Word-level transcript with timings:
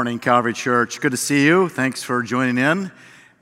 Morning, 0.00 0.18
Calvary 0.18 0.54
Church. 0.54 0.98
Good 0.98 1.10
to 1.10 1.18
see 1.18 1.44
you. 1.44 1.68
Thanks 1.68 2.02
for 2.02 2.22
joining 2.22 2.56
in. 2.56 2.90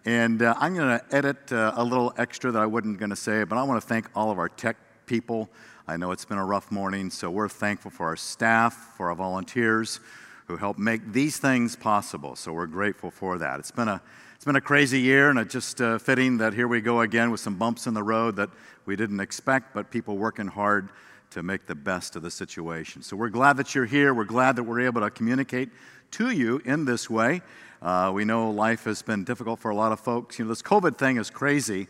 And 0.05 0.43
uh, 0.43 0.55
I'm 0.59 0.75
going 0.75 0.99
to 0.99 1.15
edit 1.15 1.53
uh, 1.53 1.73
a 1.77 1.85
little 1.85 2.13
extra 2.19 2.51
that 2.51 2.61
I 2.61 2.67
wasn't 2.67 2.99
going 2.99 3.11
to 3.11 3.17
say, 3.17 3.45
but 3.45 3.57
I 3.57 3.63
want 3.63 3.81
to 3.81 3.87
thank 3.87 4.09
all 4.13 4.33
of 4.33 4.41
our 4.41 4.49
tech 4.49 4.77
people. 5.07 5.49
I 5.87 5.97
know 5.97 6.11
it's 6.11 6.25
been 6.25 6.37
a 6.37 6.45
rough 6.45 6.73
morning, 6.73 7.11
so 7.11 7.31
we're 7.31 7.49
thankful 7.49 7.93
for 7.93 8.07
our 8.07 8.17
staff, 8.17 8.75
for 8.97 9.11
our 9.11 9.15
volunteers 9.15 10.01
who 10.49 10.57
help 10.57 10.79
make 10.79 11.13
these 11.13 11.39
things 11.39 11.77
possible. 11.77 12.35
So 12.35 12.53
we're 12.53 12.67
grateful 12.67 13.13
for 13.13 13.39
that. 13.39 13.61
It's 13.61 13.71
been 13.71 13.87
a 13.87 14.03
it's 14.35 14.45
been 14.45 14.57
a 14.57 14.61
crazy 14.61 14.99
year, 14.99 15.31
and 15.31 15.39
it's 15.39 15.53
just 15.53 15.81
uh, 15.81 15.99
fitting 15.99 16.39
that 16.39 16.55
here 16.55 16.67
we 16.67 16.81
go 16.81 17.03
again 17.03 17.31
with 17.31 17.39
some 17.39 17.55
bumps 17.55 17.87
in 17.87 17.95
the 17.95 18.03
road 18.03 18.35
that 18.35 18.51
we 18.85 18.97
didn't 18.97 19.21
expect, 19.21 19.75
but 19.75 19.93
people 19.93 20.19
working 20.19 20.49
hard 20.49 20.89
to 21.31 21.43
make 21.43 21.67
the 21.67 21.75
best 21.75 22.17
of 22.17 22.23
the 22.23 22.31
situation. 22.31 23.03
So 23.03 23.17
we're 23.17 23.29
glad 23.29 23.57
that 23.59 23.75
you're 23.75 23.85
here. 23.85 24.15
We're 24.15 24.25
glad 24.25 24.57
that 24.57 24.63
we're 24.65 24.81
able 24.81 25.03
to 25.03 25.11
communicate 25.11 25.69
to 26.13 26.31
you 26.31 26.61
in 26.65 26.85
this 26.85 27.09
way. 27.11 27.43
Uh, 27.81 28.11
we 28.15 28.25
know 28.25 28.51
life 28.51 28.85
has 28.85 29.03
been 29.03 29.25
difficult 29.25 29.61
for 29.61 29.71
a 29.71 29.75
lot 29.75 29.93
of 29.93 30.01
folks. 30.01 30.39
You 30.39 30.45
know, 30.45 30.49
this 30.49 30.63
COVID 30.63 30.97
thing 30.97 31.17
is 31.17 31.31
crazy. 31.31 31.87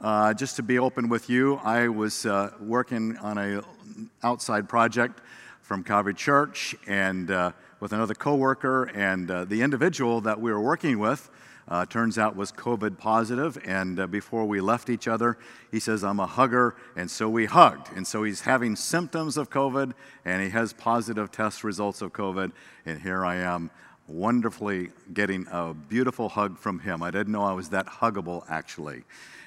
Uh, 0.00 0.34
just 0.34 0.56
to 0.56 0.62
be 0.62 0.78
open 0.78 1.08
with 1.08 1.28
you, 1.28 1.56
I 1.56 1.88
was 1.88 2.26
uh, 2.26 2.52
working 2.60 3.16
on 3.18 3.38
a 3.38 3.62
outside 4.22 4.68
project 4.68 5.20
from 5.60 5.84
Calvary 5.84 6.14
Church 6.14 6.74
and 6.86 7.30
uh, 7.30 7.52
with 7.80 7.92
another 7.92 8.14
coworker, 8.14 8.84
and 8.94 9.30
uh, 9.30 9.44
the 9.44 9.62
individual 9.62 10.20
that 10.20 10.40
we 10.40 10.52
were 10.52 10.60
working 10.60 10.98
with 10.98 11.30
uh, 11.68 11.86
turns 11.86 12.18
out 12.18 12.36
was 12.36 12.52
COVID 12.52 12.98
positive, 12.98 13.58
and 13.64 14.00
uh, 14.00 14.06
before 14.06 14.44
we 14.44 14.60
left 14.60 14.90
each 14.90 15.08
other, 15.08 15.38
he 15.70 15.80
says, 15.80 16.02
I'm 16.02 16.20
a 16.20 16.26
hugger, 16.26 16.74
and 16.96 17.10
so 17.10 17.28
we 17.28 17.46
hugged. 17.46 17.88
And 17.96 18.06
so 18.06 18.24
he's 18.24 18.42
having 18.42 18.76
symptoms 18.76 19.36
of 19.36 19.50
COVID, 19.50 19.92
and 20.24 20.42
he 20.42 20.50
has 20.50 20.72
positive 20.72 21.30
test 21.30 21.64
results 21.64 22.02
of 22.02 22.12
COVID, 22.12 22.52
and 22.84 23.00
here 23.00 23.24
I 23.24 23.36
am 23.36 23.70
wonderfully 24.08 24.90
getting 25.14 25.46
a 25.50 25.72
beautiful 25.72 26.28
hug 26.28 26.58
from 26.58 26.80
him. 26.80 27.02
I 27.02 27.10
didn't 27.10 27.32
know 27.32 27.42
I 27.42 27.52
was 27.52 27.70
that 27.70 27.86
huggable, 27.86 28.44
actually. 28.48 29.04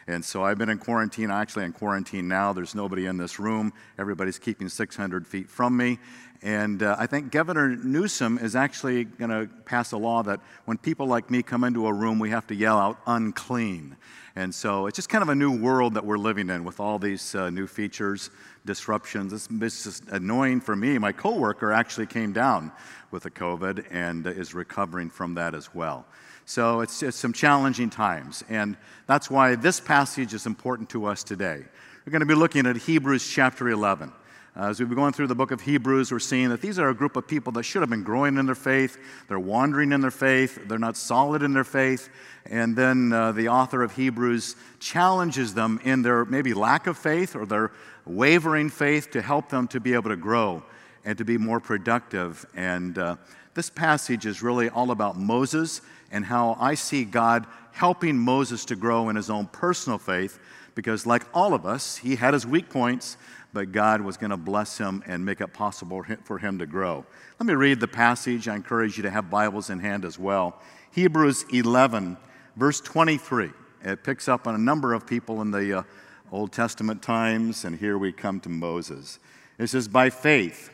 And 0.07 0.23
so 0.23 0.43
I've 0.43 0.57
been 0.59 0.69
in 0.69 0.77
quarantine, 0.77 1.31
actually 1.31 1.65
in 1.65 1.73
quarantine 1.73 2.27
now. 2.27 2.53
There's 2.53 2.75
nobody 2.75 3.07
in 3.07 3.17
this 3.17 3.39
room. 3.39 3.73
Everybody's 3.97 4.37
keeping 4.37 4.69
600 4.69 5.25
feet 5.25 5.49
from 5.49 5.75
me. 5.75 5.97
And 6.43 6.83
uh, 6.83 6.95
I 6.99 7.07
think 7.07 7.31
Governor 7.31 7.75
Newsom 7.75 8.37
is 8.37 8.55
actually 8.55 9.05
going 9.05 9.31
to 9.31 9.49
pass 9.65 9.93
a 9.93 9.97
law 9.97 10.21
that 10.23 10.41
when 10.65 10.77
people 10.77 11.07
like 11.07 11.31
me 11.31 11.41
come 11.41 11.63
into 11.63 11.87
a 11.87 11.93
room, 11.93 12.19
we 12.19 12.29
have 12.29 12.45
to 12.47 12.55
yell 12.55 12.77
out 12.77 12.99
unclean. 13.07 13.95
And 14.35 14.53
so 14.53 14.85
it's 14.85 14.95
just 14.95 15.09
kind 15.09 15.21
of 15.23 15.29
a 15.29 15.35
new 15.35 15.57
world 15.57 15.95
that 15.95 16.05
we're 16.05 16.17
living 16.17 16.49
in 16.49 16.65
with 16.65 16.79
all 16.79 16.99
these 16.99 17.33
uh, 17.33 17.49
new 17.49 17.65
features, 17.65 18.29
disruptions. 18.65 19.33
It's, 19.33 19.47
it's, 19.49 19.85
just 19.85 20.07
annoying 20.09 20.61
for 20.61 20.75
me. 20.75 20.97
My 20.99 21.13
coworker 21.13 21.71
actually 21.71 22.07
came 22.07 22.31
down 22.31 22.71
with 23.09 23.23
the 23.23 23.31
COVID 23.31 23.85
and 23.89 24.27
is 24.27 24.53
recovering 24.53 25.09
from 25.09 25.35
that 25.35 25.55
as 25.55 25.73
well. 25.73 26.05
So 26.45 26.81
it's, 26.81 27.01
it's 27.01 27.17
some 27.17 27.33
challenging 27.33 27.89
times. 27.89 28.43
And 28.49 28.77
that's 29.07 29.31
why 29.31 29.55
this 29.55 29.79
passage 29.79 30.33
is 30.33 30.45
important 30.45 30.89
to 30.91 31.05
us 31.05 31.23
today. 31.23 31.63
We're 32.05 32.11
going 32.11 32.19
to 32.19 32.27
be 32.27 32.35
looking 32.35 32.67
at 32.67 32.77
Hebrews 32.77 33.27
chapter 33.27 33.67
11. 33.67 34.13
Uh, 34.55 34.69
as 34.69 34.79
we've 34.79 34.87
been 34.87 34.95
going 34.95 35.11
through 35.11 35.25
the 35.25 35.35
book 35.35 35.49
of 35.49 35.61
Hebrews, 35.61 36.11
we're 36.11 36.19
seeing 36.19 36.49
that 36.49 36.61
these 36.61 36.77
are 36.77 36.89
a 36.89 36.93
group 36.93 37.15
of 37.15 37.27
people 37.27 37.51
that 37.53 37.63
should 37.63 37.81
have 37.81 37.89
been 37.89 38.03
growing 38.03 38.37
in 38.37 38.45
their 38.45 38.53
faith. 38.53 38.97
They're 39.27 39.39
wandering 39.39 39.91
in 39.91 40.01
their 40.01 40.11
faith. 40.11 40.59
They're 40.67 40.77
not 40.77 40.95
solid 40.95 41.41
in 41.41 41.51
their 41.51 41.63
faith. 41.63 42.09
And 42.45 42.75
then 42.75 43.11
uh, 43.11 43.31
the 43.31 43.49
author 43.49 43.81
of 43.81 43.95
Hebrews 43.95 44.55
challenges 44.79 45.55
them 45.55 45.81
in 45.83 46.03
their 46.03 46.25
maybe 46.25 46.53
lack 46.53 46.85
of 46.85 46.95
faith 46.95 47.35
or 47.35 47.47
their 47.47 47.71
wavering 48.05 48.69
faith 48.69 49.09
to 49.11 49.21
help 49.21 49.49
them 49.49 49.67
to 49.69 49.79
be 49.79 49.95
able 49.95 50.11
to 50.11 50.15
grow 50.15 50.63
and 51.03 51.17
to 51.17 51.25
be 51.25 51.39
more 51.39 51.59
productive. 51.59 52.45
And 52.55 52.99
uh, 52.99 53.15
this 53.55 53.71
passage 53.71 54.27
is 54.27 54.43
really 54.43 54.69
all 54.69 54.91
about 54.91 55.17
Moses 55.17 55.81
and 56.15 56.23
how 56.23 56.55
I 56.61 56.75
see 56.75 57.03
God 57.03 57.45
helping 57.73 58.17
Moses 58.17 58.63
to 58.65 58.77
grow 58.77 59.09
in 59.09 59.17
his 59.17 59.29
own 59.29 59.47
personal 59.47 59.97
faith 59.97 60.39
because, 60.73 61.05
like 61.05 61.23
all 61.33 61.53
of 61.53 61.65
us, 61.65 61.97
he 61.97 62.15
had 62.15 62.33
his 62.33 62.47
weak 62.47 62.69
points, 62.69 63.17
but 63.51 63.73
God 63.73 63.99
was 63.99 64.15
going 64.15 64.29
to 64.29 64.37
bless 64.37 64.77
him 64.77 65.03
and 65.05 65.25
make 65.25 65.41
it 65.41 65.51
possible 65.51 66.05
for 66.23 66.37
him 66.37 66.57
to 66.59 66.65
grow. 66.65 67.05
Let 67.37 67.47
me 67.47 67.53
read 67.53 67.81
the 67.81 67.89
passage. 67.89 68.47
I 68.47 68.55
encourage 68.55 68.95
you 68.95 69.03
to 69.03 69.09
have 69.09 69.29
Bibles 69.29 69.69
in 69.69 69.79
hand 69.79 70.05
as 70.05 70.17
well. 70.17 70.61
Hebrews 70.91 71.43
11, 71.51 72.15
verse 72.55 72.79
23. 72.79 73.51
It 73.83 74.03
picks 74.05 74.29
up 74.29 74.47
on 74.47 74.55
a 74.55 74.57
number 74.57 74.93
of 74.93 75.05
people 75.05 75.41
in 75.41 75.51
the 75.51 75.79
uh, 75.79 75.83
Old 76.31 76.53
Testament 76.53 77.01
times, 77.01 77.65
and 77.65 77.77
here 77.77 77.97
we 77.97 78.13
come 78.13 78.39
to 78.39 78.49
Moses. 78.49 79.19
It 79.57 79.67
says, 79.67 79.89
By 79.89 80.09
faith, 80.11 80.71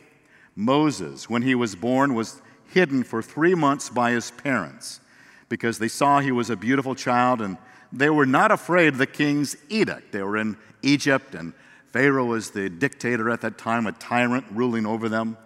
Moses, 0.55 1.31
when 1.31 1.41
he 1.41 1.55
was 1.55 1.73
born, 1.73 2.13
was 2.13 2.43
hidden 2.71 3.03
for 3.03 3.23
three 3.23 3.55
months 3.55 3.89
by 3.89 4.11
his 4.11 4.29
parents 4.29 4.99
because 5.51 5.77
they 5.79 5.89
saw 5.89 6.21
he 6.21 6.31
was 6.31 6.49
a 6.49 6.55
beautiful 6.55 6.95
child 6.95 7.41
and 7.41 7.57
they 7.91 8.09
were 8.09 8.25
not 8.25 8.51
afraid 8.51 8.87
of 8.87 8.97
the 8.97 9.05
king's 9.05 9.57
edict. 9.67 10.13
They 10.13 10.23
were 10.23 10.37
in 10.37 10.55
Egypt 10.81 11.35
and 11.35 11.51
Pharaoh 11.91 12.23
was 12.23 12.51
the 12.51 12.69
dictator 12.69 13.29
at 13.29 13.41
that 13.41 13.57
time, 13.57 13.85
a 13.85 13.91
tyrant 13.91 14.45
ruling 14.49 14.85
over 14.85 15.09
them. 15.09 15.37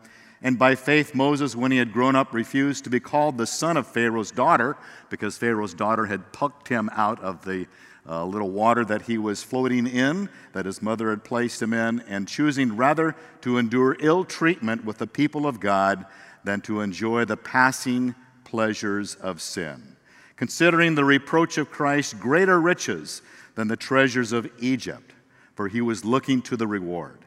And 0.44 0.60
by 0.60 0.76
faith, 0.76 1.16
Moses, 1.16 1.56
when 1.56 1.72
he 1.72 1.80
had 1.80 1.92
grown 1.92 2.16
up, 2.16 2.34
refused 2.34 2.84
to 2.84 2.92
be 2.92 3.00
called 3.00 3.40
the 3.40 3.48
son 3.48 3.78
of 3.78 3.88
Pharaoh's 3.88 4.30
daughter 4.30 4.78
because 5.10 5.40
Pharaoh's 5.40 5.74
daughter 5.74 6.06
had 6.06 6.32
plucked 6.32 6.68
him 6.68 6.88
out 6.94 7.20
of 7.22 7.44
the 7.44 7.66
uh, 8.08 8.24
little 8.26 8.52
water 8.52 8.86
that 8.86 9.04
he 9.04 9.18
was 9.18 9.42
floating 9.42 9.88
in, 9.88 10.30
that 10.54 10.68
his 10.68 10.84
mother 10.84 11.10
had 11.10 11.24
placed 11.24 11.64
him 11.64 11.74
in, 11.74 12.02
and 12.02 12.28
choosing 12.28 12.78
rather 12.78 13.16
to 13.42 13.58
endure 13.58 13.98
ill 14.00 14.24
treatment 14.24 14.86
with 14.86 15.00
the 15.00 15.08
people 15.08 15.48
of 15.48 15.60
God 15.60 16.06
than 16.44 16.62
to 16.62 16.82
enjoy 16.82 17.26
the 17.26 17.38
passing 17.38 18.14
pleasures 18.44 19.16
of 19.16 19.42
sin 19.42 19.95
considering 20.35 20.96
the 20.96 21.06
reproach 21.06 21.57
of 21.57 21.72
Christ 21.72 22.19
greater 22.19 22.59
riches 22.59 23.22
than 23.56 23.68
the 23.68 23.78
treasures 23.78 24.31
of 24.31 24.50
Egypt, 24.59 25.13
for 25.53 25.68
he 25.68 25.81
was 25.81 26.03
looking 26.03 26.41
to 26.44 26.57
the 26.57 26.68
reward. 26.68 27.19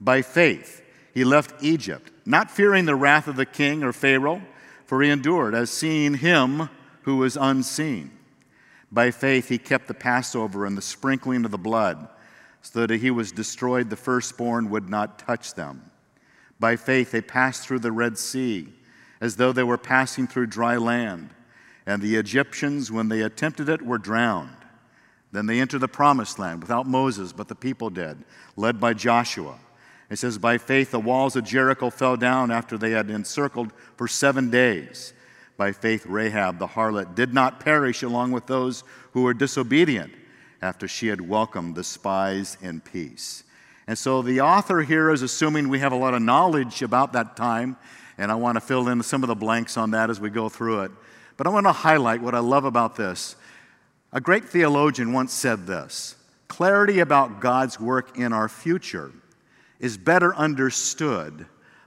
By 0.00 0.22
faith, 0.22 0.82
he 1.12 1.24
left 1.24 1.62
Egypt, 1.62 2.12
not 2.24 2.50
fearing 2.50 2.84
the 2.84 2.94
wrath 2.94 3.26
of 3.26 3.36
the 3.36 3.46
king 3.46 3.82
or 3.82 3.92
Pharaoh, 3.92 4.42
for 4.84 5.02
he 5.02 5.10
endured 5.10 5.54
as 5.54 5.70
seeing 5.70 6.14
him 6.14 6.68
who 7.02 7.16
was 7.16 7.36
unseen. 7.36 8.10
By 8.92 9.10
faith, 9.10 9.48
he 9.48 9.58
kept 9.58 9.88
the 9.88 9.94
Passover 9.94 10.64
and 10.64 10.76
the 10.76 10.82
sprinkling 10.82 11.44
of 11.44 11.50
the 11.50 11.58
blood, 11.58 12.08
so 12.62 12.86
that 12.86 13.00
he 13.00 13.10
was 13.10 13.32
destroyed, 13.32 13.90
the 13.90 13.96
firstborn 13.96 14.70
would 14.70 14.88
not 14.88 15.18
touch 15.18 15.54
them. 15.54 15.90
By 16.60 16.76
faith, 16.76 17.10
they 17.10 17.20
passed 17.20 17.62
through 17.62 17.80
the 17.80 17.92
Red 17.92 18.18
Sea 18.18 18.72
as 19.20 19.36
though 19.36 19.52
they 19.52 19.62
were 19.62 19.78
passing 19.78 20.26
through 20.26 20.46
dry 20.46 20.76
land 20.76 21.30
and 21.86 22.02
the 22.02 22.16
Egyptians, 22.16 22.90
when 22.90 23.08
they 23.08 23.22
attempted 23.22 23.68
it, 23.68 23.80
were 23.82 23.98
drowned. 23.98 24.56
Then 25.32 25.46
they 25.46 25.60
entered 25.60 25.80
the 25.80 25.88
promised 25.88 26.38
land 26.38 26.60
without 26.60 26.86
Moses, 26.86 27.32
but 27.32 27.48
the 27.48 27.54
people 27.54 27.90
did, 27.90 28.24
led 28.56 28.80
by 28.80 28.94
Joshua. 28.94 29.58
It 30.10 30.16
says, 30.16 30.38
By 30.38 30.58
faith, 30.58 30.90
the 30.90 31.00
walls 31.00 31.36
of 31.36 31.44
Jericho 31.44 31.90
fell 31.90 32.16
down 32.16 32.50
after 32.50 32.78
they 32.78 32.90
had 32.92 33.10
encircled 33.10 33.72
for 33.96 34.08
seven 34.08 34.50
days. 34.50 35.12
By 35.56 35.72
faith, 35.72 36.06
Rahab 36.06 36.58
the 36.58 36.66
harlot 36.66 37.14
did 37.14 37.32
not 37.32 37.60
perish 37.60 38.02
along 38.02 38.32
with 38.32 38.46
those 38.46 38.84
who 39.12 39.22
were 39.22 39.34
disobedient 39.34 40.12
after 40.62 40.86
she 40.88 41.08
had 41.08 41.20
welcomed 41.20 41.74
the 41.74 41.84
spies 41.84 42.56
in 42.60 42.80
peace. 42.80 43.44
And 43.86 43.96
so 43.96 44.22
the 44.22 44.40
author 44.40 44.82
here 44.82 45.10
is 45.10 45.22
assuming 45.22 45.68
we 45.68 45.78
have 45.78 45.92
a 45.92 45.96
lot 45.96 46.14
of 46.14 46.22
knowledge 46.22 46.82
about 46.82 47.12
that 47.12 47.36
time, 47.36 47.76
and 48.18 48.32
I 48.32 48.34
want 48.34 48.56
to 48.56 48.60
fill 48.60 48.88
in 48.88 49.02
some 49.02 49.22
of 49.22 49.28
the 49.28 49.34
blanks 49.34 49.76
on 49.76 49.92
that 49.92 50.10
as 50.10 50.20
we 50.20 50.30
go 50.30 50.48
through 50.48 50.82
it. 50.82 50.90
But 51.36 51.46
I 51.46 51.50
want 51.50 51.66
to 51.66 51.72
highlight 51.72 52.22
what 52.22 52.34
I 52.34 52.38
love 52.38 52.64
about 52.64 52.96
this. 52.96 53.36
A 54.12 54.20
great 54.20 54.44
theologian 54.44 55.12
once 55.12 55.32
said 55.32 55.66
this 55.66 56.16
clarity 56.48 57.00
about 57.00 57.40
God's 57.40 57.78
work 57.80 58.16
in 58.16 58.32
our 58.32 58.48
future 58.48 59.12
is 59.78 59.98
better 59.98 60.34
understood 60.34 61.46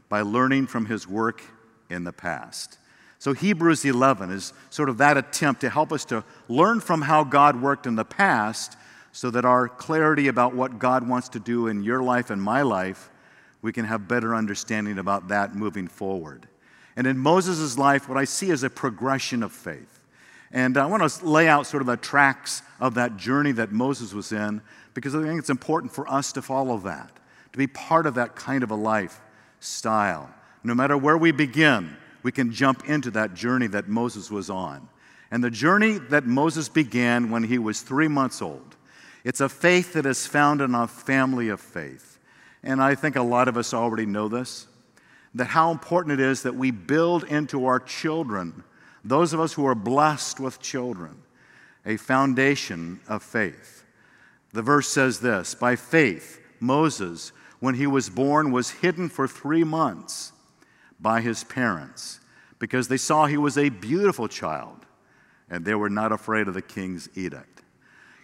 by 0.10 0.22
learning 0.22 0.68
from 0.68 0.86
his 0.86 1.08
work 1.08 1.44
in 1.90 2.04
the 2.04 2.12
past. 2.14 2.78
So, 3.18 3.34
Hebrews 3.34 3.84
11 3.84 4.32
is 4.32 4.54
sort 4.70 4.90
of 4.90 4.98
that 5.00 5.18
attempt 5.18 5.62
to 5.62 5.70
help 5.70 5.92
us 5.92 6.06
to 6.06 6.24
learn 6.48 6.80
from 6.80 7.02
how 7.02 7.24
God 7.24 7.62
worked 7.62 7.86
in 7.86 7.96
the 7.96 8.06
past 8.06 8.78
so 9.12 9.30
that 9.32 9.44
our 9.44 9.68
clarity 9.68 10.28
about 10.28 10.56
what 10.56 10.80
God 10.80 11.08
wants 11.08 11.30
to 11.30 11.40
do 11.40 11.68
in 11.68 11.84
your 11.84 12.02
life 12.02 12.30
and 12.30 12.42
my 12.42 12.62
life, 12.62 13.10
we 13.62 13.74
can 13.74 13.86
have 13.86 14.08
better 14.08 14.36
understanding 14.36 15.00
about 15.00 15.28
that 15.30 15.56
moving 15.56 15.88
forward. 15.88 16.48
And 16.96 17.08
in 17.08 17.18
Moses' 17.18 17.78
life, 17.78 18.10
what 18.10 18.18
I 18.18 18.26
see 18.26 18.50
is 18.50 18.64
a 18.64 18.70
progression 18.70 19.44
of 19.44 19.52
faith. 19.52 20.00
And 20.52 20.78
I 20.78 20.86
want 20.88 21.08
to 21.08 21.26
lay 21.26 21.48
out 21.48 21.68
sort 21.68 21.82
of 21.82 21.88
the 21.88 21.98
tracks 21.98 22.62
of 22.80 22.96
that 22.96 23.18
journey 23.18 23.52
that 23.54 23.72
Moses 23.72 24.14
was 24.14 24.32
in 24.32 24.62
because 24.94 25.16
I 25.16 25.22
think 25.22 25.40
it's 25.40 25.50
important 25.50 25.94
for 25.94 26.10
us 26.12 26.32
to 26.34 26.42
follow 26.42 26.78
that, 26.80 27.12
to 27.52 27.58
be 27.58 27.68
part 27.68 28.06
of 28.06 28.16
that 28.16 28.36
kind 28.36 28.64
of 28.64 28.72
a 28.72 28.76
lifestyle. 28.76 30.30
No 30.64 30.74
matter 30.74 30.98
where 30.98 31.18
we 31.18 31.32
begin, 31.32 31.96
we 32.24 32.32
can 32.32 32.52
jump 32.52 32.90
into 32.90 33.12
that 33.12 33.34
journey 33.34 33.68
that 33.68 33.88
Moses 33.88 34.32
was 34.32 34.50
on. 34.50 34.90
And 35.32 35.44
the 35.44 35.52
journey 35.52 36.00
that 36.10 36.26
Moses 36.26 36.68
began 36.68 37.30
when 37.30 37.44
he 37.44 37.60
was 37.60 37.82
three 37.82 38.08
months 38.08 38.42
old, 38.42 38.76
it's 39.24 39.42
a 39.42 39.50
faith 39.50 39.94
that 39.94 40.06
is 40.06 40.26
found 40.26 40.62
in 40.62 40.74
a 40.74 40.88
family 40.88 41.50
of 41.50 41.62
faith. 41.62 42.20
And 42.64 42.82
I 42.82 42.96
think 42.96 43.16
a 43.16 43.22
lot 43.22 43.48
of 43.48 43.58
us 43.58 43.74
already 43.74 44.06
know 44.06 44.28
this 44.28 44.68
that 45.36 45.48
how 45.48 45.72
important 45.72 46.20
it 46.20 46.24
is 46.24 46.44
that 46.44 46.56
we 46.56 46.72
build 46.72 47.24
into 47.26 47.66
our 47.66 47.80
children, 47.80 48.64
those 49.04 49.34
of 49.34 49.40
us 49.40 49.54
who 49.54 49.66
are 49.66 49.76
blessed 49.76 50.40
with 50.40 50.62
children, 50.62 51.22
a 51.86 51.98
foundation 51.98 53.00
of 53.08 53.24
faith. 53.24 53.84
The 54.54 54.62
verse 54.62 54.88
says 54.88 55.20
this 55.20 55.56
By 55.56 55.76
faith, 55.76 56.42
Moses, 56.60 57.32
when 57.60 57.76
he 57.76 57.88
was 57.88 58.10
born, 58.10 58.52
was 58.52 58.72
hidden 58.72 59.10
for 59.10 59.28
three 59.28 59.64
months 59.64 60.32
by 61.00 61.22
his 61.22 61.44
parents 61.44 62.20
because 62.58 62.88
they 62.88 62.98
saw 62.98 63.26
he 63.26 63.38
was 63.38 63.58
a 63.58 63.70
beautiful 63.70 64.28
child 64.28 64.86
and 65.50 65.66
they 65.66 65.76
were 65.76 65.90
not 65.90 66.12
afraid 66.12 66.48
of 66.48 66.54
the 66.54 66.62
king's 66.62 67.10
edict. 67.16 67.59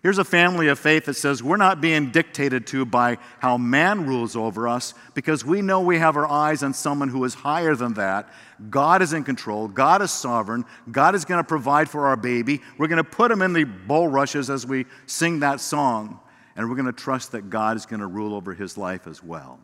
Here's 0.05 0.19
a 0.19 0.23
family 0.23 0.67
of 0.67 0.77
faith 0.77 1.05
that 1.05 1.15
says 1.15 1.41
we're 1.41 1.57
not 1.57 1.81
being 1.81 2.11
dictated 2.11 2.67
to 2.67 2.85
by 2.85 3.17
how 3.39 3.57
man 3.57 4.05
rules 4.05 4.35
over 4.35 4.67
us 4.67 4.93
because 5.15 5.43
we 5.43 5.63
know 5.63 5.81
we 5.81 5.97
have 5.97 6.15
our 6.15 6.27
eyes 6.27 6.61
on 6.61 6.75
someone 6.75 7.09
who 7.09 7.23
is 7.23 7.33
higher 7.33 7.73
than 7.73 7.95
that. 7.95 8.29
God 8.69 9.01
is 9.01 9.13
in 9.13 9.23
control, 9.23 9.67
God 9.67 10.03
is 10.03 10.11
sovereign, 10.11 10.63
God 10.91 11.15
is 11.15 11.25
going 11.25 11.39
to 11.39 11.43
provide 11.43 11.89
for 11.89 12.05
our 12.05 12.15
baby. 12.15 12.61
We're 12.77 12.87
going 12.87 13.03
to 13.03 13.03
put 13.03 13.31
him 13.31 13.41
in 13.41 13.53
the 13.53 13.63
bulrushes 13.63 14.51
as 14.51 14.67
we 14.67 14.85
sing 15.07 15.39
that 15.39 15.59
song, 15.59 16.19
and 16.55 16.69
we're 16.69 16.75
going 16.75 16.85
to 16.85 16.91
trust 16.91 17.31
that 17.31 17.49
God 17.49 17.75
is 17.75 17.87
going 17.87 18.01
to 18.01 18.05
rule 18.05 18.35
over 18.35 18.53
his 18.53 18.77
life 18.77 19.07
as 19.07 19.23
well. 19.23 19.59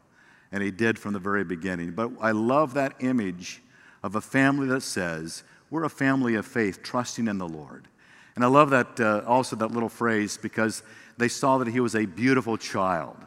And 0.52 0.64
he 0.64 0.72
did 0.72 0.98
from 0.98 1.14
the 1.14 1.20
very 1.20 1.44
beginning. 1.44 1.92
But 1.92 2.14
I 2.20 2.32
love 2.32 2.74
that 2.74 2.96
image 3.00 3.62
of 4.02 4.16
a 4.16 4.22
family 4.22 4.66
that 4.70 4.82
says, 4.82 5.44
we're 5.70 5.84
a 5.84 5.90
family 5.90 6.34
of 6.34 6.48
faith, 6.48 6.82
trusting 6.82 7.28
in 7.28 7.38
the 7.38 7.48
Lord. 7.48 7.90
And 8.36 8.44
I 8.44 8.48
love 8.48 8.70
that 8.70 9.00
uh, 9.00 9.24
also 9.28 9.56
that 9.58 9.72
little 9.72 9.90
phrase 9.90 10.38
because 10.38 10.84
they 11.18 11.28
saw 11.28 11.58
that 11.58 11.68
he 11.68 11.80
was 11.80 11.96
a 11.96 12.06
beautiful 12.06 12.58
child. 12.58 13.18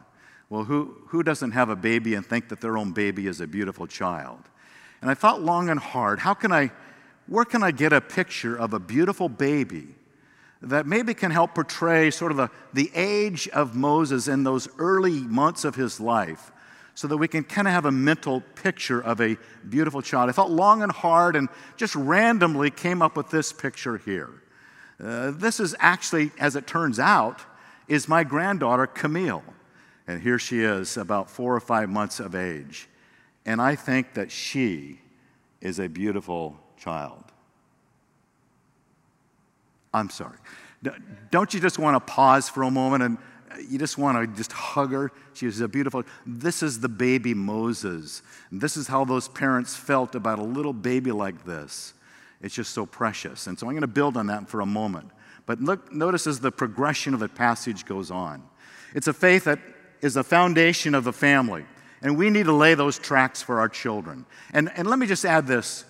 Well, 0.49 0.65
who, 0.65 0.97
who 1.09 1.23
doesn't 1.23 1.53
have 1.53 1.69
a 1.69 1.77
baby 1.77 2.15
and 2.15 2.25
think 2.25 2.49
that 2.49 2.61
their 2.61 2.79
own 2.79 2.93
baby 2.93 3.27
is 3.27 3.41
a 3.41 3.47
beautiful 3.47 3.87
child? 3.87 4.41
And 5.01 5.11
I 5.11 5.15
thought 5.15 5.43
long 5.43 5.69
and 5.69 5.79
hard, 5.79 6.21
how 6.21 6.35
can 6.35 6.53
I, 6.53 6.71
where 7.27 7.45
can 7.45 7.63
I 7.63 7.71
get 7.71 7.93
a 7.93 8.01
picture 8.01 8.57
of 8.57 8.73
a 8.73 8.79
beautiful 8.79 9.29
baby 9.29 9.89
that 10.63 10.87
maybe 10.87 11.13
can 11.13 11.31
help 11.31 11.55
portray 11.55 12.11
sort 12.11 12.31
of 12.31 12.39
the, 12.39 12.51
the 12.73 12.91
age 12.95 13.49
of 13.49 13.75
Moses 13.75 14.29
in 14.29 14.45
those 14.45 14.69
early 14.79 15.21
months 15.21 15.65
of 15.65 15.75
his 15.75 16.01
life 16.01 16.53
so 16.95 17.09
that 17.09 17.17
we 17.17 17.29
can 17.29 17.43
kind 17.43 17.67
of 17.67 17.75
have 17.75 17.85
a 17.85 17.93
mental 17.93 18.41
picture 18.41 19.01
of 19.01 19.21
a 19.21 19.37
beautiful 19.69 20.01
child? 20.01 20.31
I 20.31 20.33
thought 20.33 20.51
long 20.51 20.83
and 20.83 20.93
hard 20.93 21.37
and 21.37 21.49
just 21.77 21.95
randomly 21.95 22.71
came 22.71 23.03
up 23.03 23.17
with 23.17 23.29
this 23.31 23.53
picture 23.53 23.99
here. 23.99 24.31
Uh, 25.03 25.33
this 25.33 25.61
is 25.61 25.75
actually, 25.79 26.31
as 26.39 26.57
it 26.57 26.67
turns 26.67 26.99
out, 26.99 27.43
is 27.89 28.09
my 28.09 28.25
granddaughter 28.25 28.87
Camille. 28.87 29.43
And 30.07 30.23
here 30.23 30.39
she 30.39 30.61
is, 30.61 30.97
about 30.97 31.31
four 31.31 31.55
or 31.55 31.61
five 31.61 31.89
months 31.89 32.21
of 32.21 32.35
age. 32.35 32.89
And 33.47 33.61
I 33.61 33.75
think 33.75 34.15
that 34.15 34.31
she 34.31 35.01
is 35.61 35.79
a 35.79 35.89
beautiful 35.89 36.59
child. 36.77 37.25
I'm 39.93 40.11
sorry. 40.11 40.37
Don't 41.31 41.55
you 41.55 41.61
just 41.61 41.79
want 41.79 41.95
to 41.95 42.13
pause 42.13 42.49
for 42.49 42.63
a 42.65 42.71
moment 42.71 43.03
and 43.03 43.19
uh, 43.51 43.57
you 43.69 43.79
just 43.79 43.97
want 43.97 44.19
to 44.19 44.37
just 44.37 44.53
hug 44.53 44.93
her? 44.93 45.13
She 45.33 45.47
is 45.47 45.61
a 45.61 45.69
beautiful. 45.69 46.03
This 46.27 46.63
is 46.63 46.81
the 46.81 46.89
baby 46.89 47.33
Moses. 47.33 48.23
And 48.51 48.61
this 48.61 48.77
is 48.77 48.87
how 48.87 49.05
those 49.05 49.29
parents 49.29 49.75
felt 49.75 50.15
about 50.15 50.39
a 50.39 50.43
little 50.43 50.73
baby 50.73 51.13
like 51.13 51.45
this. 51.45 51.95
It's 52.45 52.55
just 52.55 52.75
so 52.75 52.85
precious. 52.85 53.47
And 53.47 53.59
so 53.59 53.67
I'm 53.67 53.73
going 53.73 53.81
to 53.81 53.87
build 53.87 54.19
on 54.19 54.27
that 54.27 54.51
for 54.51 54.61
a 54.61 54.67
moment. 54.67 55.11
But 55.47 55.63
look, 55.63 55.91
notice 55.91 56.27
as 56.27 56.41
the 56.41 56.53
progression 56.53 57.15
of 57.15 57.21
the 57.21 57.29
passage 57.29 57.87
goes 57.87 58.11
on. 58.11 58.43
It's 58.95 59.09
a 59.09 59.15
faith 59.15 59.45
that 59.45 59.59
is 60.03 60.13
the 60.13 60.23
foundation 60.23 60.95
of 60.95 61.05
the 61.05 61.13
family. 61.13 61.65
And 62.03 62.19
we 62.19 62.29
need 62.29 62.45
to 62.45 62.53
lay 62.53 62.75
those 62.75 62.99
tracks 62.99 63.41
for 63.41 63.61
our 63.61 63.69
children. 63.71 64.27
And, 64.53 64.71
and 64.77 64.87
let 64.87 64.99
me 64.99 65.07
just 65.07 65.25
add 65.25 65.47
this 65.47 65.87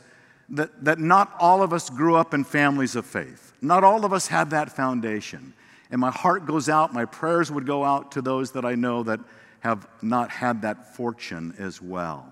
that, 0.50 0.84
that 0.84 1.00
not 1.00 1.34
all 1.40 1.60
of 1.60 1.72
us 1.72 1.90
grew 1.90 2.14
up 2.14 2.32
in 2.32 2.44
families 2.44 2.94
of 2.94 3.04
faith. 3.04 3.52
Not 3.60 3.82
all 3.82 4.04
of 4.04 4.12
us 4.12 4.28
had 4.28 4.50
that 4.50 4.70
foundation. 4.70 5.54
And 5.90 6.00
my 6.00 6.12
heart 6.12 6.46
goes 6.46 6.68
out, 6.68 6.94
my 6.94 7.04
prayers 7.04 7.50
would 7.50 7.66
go 7.66 7.82
out 7.82 8.12
to 8.12 8.22
those 8.22 8.52
that 8.52 8.64
I 8.64 8.76
know 8.76 9.02
that 9.02 9.18
have 9.60 9.88
not 10.02 10.30
had 10.30 10.62
that 10.62 10.94
fortune 10.94 11.52
as 11.58 11.82
well. 11.82 12.30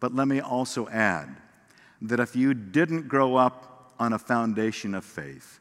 But 0.00 0.14
let 0.14 0.28
me 0.28 0.40
also 0.40 0.88
add 0.88 1.28
that 2.08 2.20
if 2.20 2.36
you 2.36 2.54
didn't 2.54 3.08
grow 3.08 3.36
up 3.36 3.94
on 3.98 4.12
a 4.12 4.18
foundation 4.18 4.94
of 4.94 5.04
faith, 5.04 5.60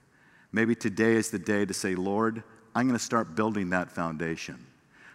maybe 0.52 0.76
today 0.76 1.14
is 1.14 1.32
the 1.32 1.40
day 1.40 1.66
to 1.66 1.74
say, 1.74 1.96
Lord, 1.96 2.44
I'm 2.76 2.88
going 2.88 2.98
to 2.98 3.04
start 3.04 3.36
building 3.36 3.70
that 3.70 3.92
foundation. 3.92 4.66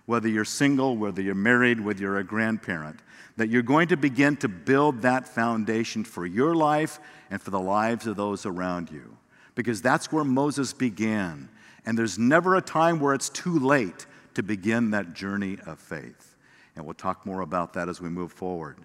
Whether 0.07 0.29
you're 0.29 0.45
single, 0.45 0.97
whether 0.97 1.21
you're 1.21 1.35
married, 1.35 1.81
whether 1.81 2.01
you're 2.01 2.19
a 2.19 2.25
grandparent, 2.25 3.01
that 3.37 3.51
you're 3.51 3.63
going 3.63 3.89
to 3.89 3.97
begin 3.97 4.37
to 4.37 4.49
build 4.49 5.03
that 5.03 5.29
foundation 5.29 6.03
for 6.03 6.25
your 6.25 6.55
life 6.55 6.99
and 7.31 7.41
for 7.43 7.51
the 7.51 7.61
lives 7.61 8.07
of 8.07 8.17
those 8.17 8.47
around 8.47 8.91
you. 8.91 9.17
Because 9.55 9.83
that's 9.83 10.11
where 10.11 10.25
Moses 10.25 10.73
began. 10.73 11.49
And 11.85 11.99
there's 11.99 12.19
never 12.19 12.57
a 12.57 12.63
time 12.63 13.01
where 13.01 13.15
it's 13.15 13.29
too 13.29 13.59
late 13.59 14.07
to 14.35 14.43
begin 14.43 14.91
that 14.91 15.15
journey 15.15 15.59
of 15.67 15.79
faith. 15.79 16.37
And 16.75 16.85
we'll 16.85 16.95
talk 16.95 17.27
more 17.27 17.43
about 17.43 17.75
that 17.75 17.89
as 17.89 18.01
we 18.01 18.09
move 18.09 18.33
forward. 18.33 18.79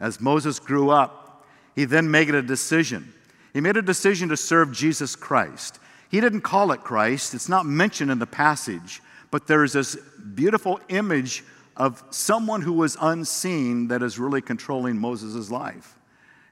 As 0.00 0.20
Moses 0.20 0.58
grew 0.58 0.90
up, 0.90 1.27
he 1.74 1.84
then 1.84 2.10
made 2.10 2.34
a 2.34 2.42
decision. 2.42 3.12
He 3.52 3.60
made 3.60 3.76
a 3.76 3.82
decision 3.82 4.28
to 4.28 4.36
serve 4.36 4.72
Jesus 4.72 5.16
Christ. 5.16 5.78
He 6.10 6.20
didn't 6.20 6.40
call 6.40 6.72
it 6.72 6.82
Christ, 6.82 7.34
it's 7.34 7.48
not 7.48 7.66
mentioned 7.66 8.10
in 8.10 8.18
the 8.18 8.26
passage, 8.26 9.02
but 9.30 9.46
there 9.46 9.62
is 9.62 9.74
this 9.74 9.96
beautiful 10.34 10.80
image 10.88 11.44
of 11.76 12.02
someone 12.10 12.62
who 12.62 12.72
was 12.72 12.96
unseen 13.00 13.88
that 13.88 14.02
is 14.02 14.18
really 14.18 14.40
controlling 14.40 14.98
Moses' 14.98 15.50
life. 15.50 15.98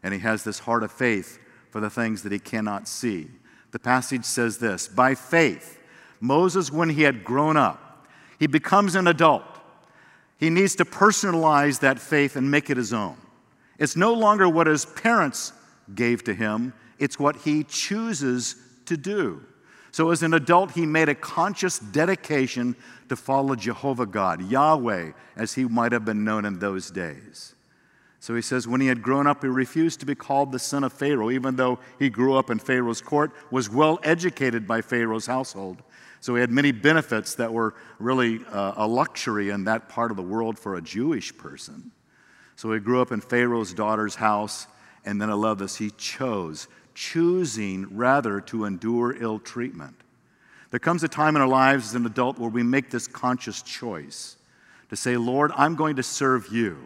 And 0.02 0.14
he 0.14 0.20
has 0.20 0.44
this 0.44 0.60
heart 0.60 0.82
of 0.82 0.92
faith 0.92 1.38
for 1.70 1.80
the 1.80 1.90
things 1.90 2.22
that 2.22 2.32
he 2.32 2.38
cannot 2.38 2.86
see. 2.86 3.28
The 3.72 3.78
passage 3.78 4.24
says 4.24 4.58
this 4.58 4.88
By 4.88 5.14
faith, 5.14 5.80
Moses, 6.20 6.70
when 6.70 6.90
he 6.90 7.02
had 7.02 7.24
grown 7.24 7.56
up, 7.56 8.06
he 8.38 8.46
becomes 8.46 8.94
an 8.94 9.08
adult. 9.08 9.44
He 10.38 10.50
needs 10.50 10.76
to 10.76 10.84
personalize 10.84 11.80
that 11.80 11.98
faith 11.98 12.36
and 12.36 12.50
make 12.50 12.70
it 12.70 12.76
his 12.76 12.92
own. 12.92 13.16
It's 13.78 13.96
no 13.96 14.14
longer 14.14 14.48
what 14.48 14.66
his 14.66 14.84
parents 14.84 15.52
gave 15.94 16.24
to 16.24 16.34
him, 16.34 16.72
it's 16.98 17.18
what 17.18 17.36
he 17.36 17.64
chooses 17.64 18.56
to 18.86 18.96
do. 18.96 19.42
So, 19.90 20.10
as 20.10 20.22
an 20.22 20.34
adult, 20.34 20.72
he 20.72 20.84
made 20.84 21.08
a 21.08 21.14
conscious 21.14 21.78
dedication 21.78 22.76
to 23.08 23.16
follow 23.16 23.54
Jehovah 23.54 24.06
God, 24.06 24.50
Yahweh, 24.50 25.12
as 25.36 25.54
he 25.54 25.64
might 25.64 25.92
have 25.92 26.04
been 26.04 26.24
known 26.24 26.44
in 26.44 26.58
those 26.58 26.90
days. 26.90 27.54
So 28.26 28.34
he 28.34 28.42
says, 28.42 28.66
when 28.66 28.80
he 28.80 28.88
had 28.88 29.02
grown 29.02 29.28
up, 29.28 29.42
he 29.42 29.48
refused 29.48 30.00
to 30.00 30.06
be 30.06 30.16
called 30.16 30.50
the 30.50 30.58
son 30.58 30.82
of 30.82 30.92
Pharaoh, 30.92 31.30
even 31.30 31.54
though 31.54 31.78
he 31.98 32.10
grew 32.10 32.34
up 32.34 32.50
in 32.50 32.58
Pharaoh's 32.58 33.00
court, 33.00 33.30
was 33.52 33.70
well 33.70 34.00
educated 34.02 34.66
by 34.66 34.80
Pharaoh's 34.80 35.26
household. 35.26 35.80
So 36.20 36.34
he 36.34 36.40
had 36.40 36.50
many 36.50 36.72
benefits 36.72 37.36
that 37.36 37.52
were 37.52 37.74
really 38.00 38.40
uh, 38.50 38.72
a 38.76 38.86
luxury 38.88 39.50
in 39.50 39.62
that 39.64 39.88
part 39.88 40.10
of 40.10 40.16
the 40.16 40.24
world 40.24 40.58
for 40.58 40.74
a 40.74 40.82
Jewish 40.82 41.38
person. 41.38 41.92
So 42.56 42.72
he 42.72 42.80
grew 42.80 43.02
up 43.02 43.12
in 43.12 43.20
Pharaoh's 43.20 43.74
daughter's 43.74 44.14
house, 44.16 44.66
and 45.04 45.20
then 45.20 45.30
I 45.30 45.34
love 45.34 45.58
this, 45.58 45.76
he 45.76 45.90
chose, 45.90 46.68
choosing 46.94 47.94
rather 47.94 48.40
to 48.40 48.64
endure 48.64 49.14
ill 49.22 49.38
treatment. 49.38 49.94
There 50.70 50.80
comes 50.80 51.04
a 51.04 51.08
time 51.08 51.36
in 51.36 51.42
our 51.42 51.48
lives 51.48 51.88
as 51.88 51.94
an 51.94 52.06
adult 52.06 52.38
where 52.38 52.50
we 52.50 52.62
make 52.62 52.90
this 52.90 53.06
conscious 53.06 53.62
choice 53.62 54.36
to 54.88 54.96
say, 54.96 55.16
Lord, 55.16 55.52
I'm 55.54 55.74
going 55.74 55.96
to 55.96 56.02
serve 56.02 56.48
you, 56.50 56.78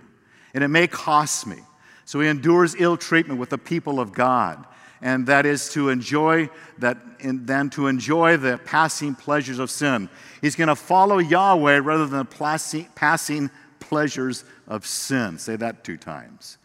and 0.54 0.64
it 0.64 0.68
may 0.68 0.86
cost 0.86 1.46
me. 1.46 1.58
So 2.04 2.20
he 2.20 2.28
endures 2.28 2.74
ill 2.76 2.96
treatment 2.96 3.38
with 3.38 3.50
the 3.50 3.58
people 3.58 4.00
of 4.00 4.12
God, 4.12 4.66
and 5.00 5.26
that 5.28 5.46
is 5.46 5.72
to 5.74 5.88
enjoy 5.88 6.50
that, 6.78 6.98
then 7.20 7.70
to 7.70 7.86
enjoy 7.86 8.36
the 8.36 8.58
passing 8.64 9.14
pleasures 9.14 9.60
of 9.60 9.70
sin. 9.70 10.10
He's 10.40 10.56
going 10.56 10.68
to 10.68 10.76
follow 10.76 11.18
Yahweh 11.18 11.78
rather 11.78 12.06
than 12.06 12.26
the 12.26 12.86
passing 12.96 13.50
pleasures 13.80 14.44
of 14.68 14.86
sin. 14.86 15.38
Say 15.38 15.56
that 15.56 15.82
two 15.82 15.96
times. 15.96 16.58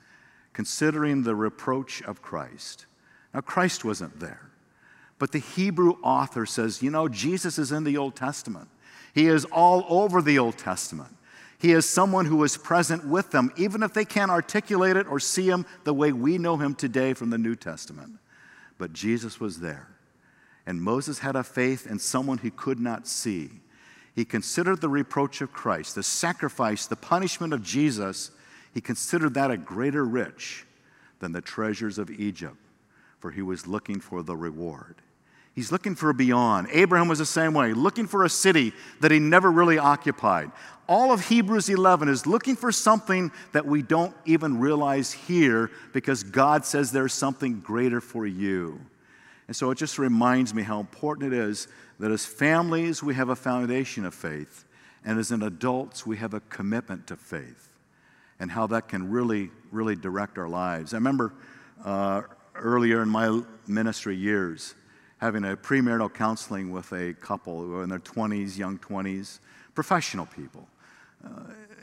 Considering 0.53 1.23
the 1.23 1.35
reproach 1.35 2.01
of 2.03 2.21
Christ. 2.21 2.85
Now, 3.33 3.41
Christ 3.41 3.83
wasn't 3.83 4.19
there. 4.19 4.51
But 5.17 5.31
the 5.31 5.39
Hebrew 5.39 5.97
author 6.03 6.45
says, 6.45 6.83
you 6.83 6.91
know, 6.91 7.07
Jesus 7.07 7.57
is 7.57 7.71
in 7.71 7.83
the 7.83 7.97
Old 7.97 8.15
Testament. 8.15 8.67
He 9.13 9.27
is 9.27 9.45
all 9.45 9.85
over 9.87 10.21
the 10.21 10.39
Old 10.39 10.57
Testament. 10.57 11.15
He 11.57 11.71
is 11.71 11.89
someone 11.89 12.25
who 12.25 12.43
is 12.43 12.57
present 12.57 13.07
with 13.07 13.31
them, 13.31 13.51
even 13.55 13.81
if 13.81 13.93
they 13.93 14.05
can't 14.05 14.29
articulate 14.29 14.97
it 14.97 15.07
or 15.07 15.19
see 15.19 15.49
him 15.49 15.65
the 15.85 15.93
way 15.93 16.11
we 16.11 16.37
know 16.37 16.57
him 16.57 16.75
today 16.75 17.13
from 17.13 17.29
the 17.29 17.37
New 17.37 17.55
Testament. 17.55 18.19
But 18.77 18.91
Jesus 18.91 19.39
was 19.39 19.61
there. 19.61 19.87
And 20.65 20.81
Moses 20.81 21.19
had 21.19 21.35
a 21.35 21.43
faith 21.43 21.87
in 21.87 21.99
someone 21.99 22.39
he 22.39 22.49
could 22.49 22.79
not 22.79 23.07
see. 23.07 23.49
He 24.15 24.23
considered 24.23 24.79
the 24.79 24.89
reproach 24.89 25.41
of 25.41 25.51
Christ, 25.51 25.95
the 25.95 26.03
sacrifice, 26.03 26.87
the 26.87 26.95
punishment 26.95 27.51
of 27.51 27.61
Jesus, 27.61 28.31
he 28.73 28.79
considered 28.81 29.33
that 29.33 29.51
a 29.51 29.57
greater 29.57 30.05
rich 30.05 30.65
than 31.19 31.33
the 31.33 31.41
treasures 31.41 31.97
of 31.97 32.09
Egypt, 32.09 32.55
for 33.19 33.31
he 33.31 33.41
was 33.41 33.67
looking 33.67 33.99
for 33.99 34.23
the 34.23 34.35
reward. 34.35 34.95
He's 35.53 35.71
looking 35.71 35.95
for 35.95 36.11
beyond. 36.11 36.67
Abraham 36.71 37.07
was 37.07 37.19
the 37.19 37.25
same 37.25 37.53
way, 37.53 37.73
looking 37.73 38.07
for 38.07 38.25
a 38.25 38.29
city 38.29 38.73
that 38.99 39.11
he 39.11 39.19
never 39.19 39.51
really 39.51 39.77
occupied. 39.77 40.51
All 40.87 41.13
of 41.13 41.27
Hebrews 41.27 41.69
11 41.69 42.09
is 42.09 42.27
looking 42.27 42.57
for 42.57 42.71
something 42.71 43.31
that 43.53 43.65
we 43.65 43.81
don't 43.81 44.13
even 44.25 44.59
realize 44.59 45.13
here 45.13 45.71
because 45.93 46.23
God 46.23 46.65
says 46.65 46.91
there's 46.91 47.13
something 47.13 47.61
greater 47.61 48.01
for 48.01 48.27
you. 48.27 48.79
And 49.47 49.55
so 49.55 49.71
it 49.71 49.77
just 49.77 49.97
reminds 49.97 50.53
me 50.53 50.63
how 50.63 50.79
important 50.79 51.31
it 51.33 51.37
is 51.37 51.67
that 51.99 52.11
as 52.11 52.25
families, 52.25 53.01
we 53.01 53.15
have 53.15 53.29
a 53.29 53.35
foundation 53.35 54.05
of 54.05 54.13
faith, 54.13 54.65
and 55.03 55.19
as 55.19 55.31
an 55.31 55.43
adults, 55.43 56.05
we 56.05 56.17
have 56.17 56.33
a 56.33 56.39
commitment 56.41 57.07
to 57.07 57.15
faith, 57.15 57.71
and 58.39 58.51
how 58.51 58.67
that 58.67 58.87
can 58.87 59.09
really, 59.09 59.51
really 59.71 59.95
direct 59.95 60.37
our 60.37 60.49
lives. 60.49 60.93
I 60.93 60.97
remember 60.97 61.33
uh, 61.83 62.23
earlier 62.55 63.01
in 63.01 63.09
my 63.09 63.41
ministry 63.67 64.15
years 64.15 64.75
having 65.17 65.45
a 65.45 65.55
premarital 65.55 66.13
counseling 66.13 66.71
with 66.71 66.91
a 66.91 67.13
couple 67.13 67.61
who 67.61 67.69
were 67.69 67.83
in 67.83 67.89
their 67.89 67.99
20s, 67.99 68.57
young 68.57 68.77
20s, 68.77 69.39
professional 69.73 70.25
people. 70.25 70.67
Uh, 71.23 71.29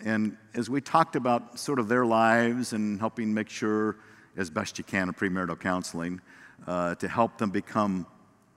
and 0.04 0.36
as 0.54 0.68
we 0.68 0.80
talked 0.80 1.16
about 1.16 1.58
sort 1.58 1.78
of 1.78 1.88
their 1.88 2.04
lives 2.04 2.72
and 2.72 3.00
helping 3.00 3.32
make 3.32 3.48
sure, 3.48 3.96
as 4.36 4.50
best 4.50 4.78
you 4.78 4.84
can, 4.84 5.08
in 5.08 5.14
premarital 5.14 5.58
counseling, 5.58 6.20
uh, 6.66 6.94
to 6.96 7.08
help 7.08 7.38
them 7.38 7.50
become 7.50 8.06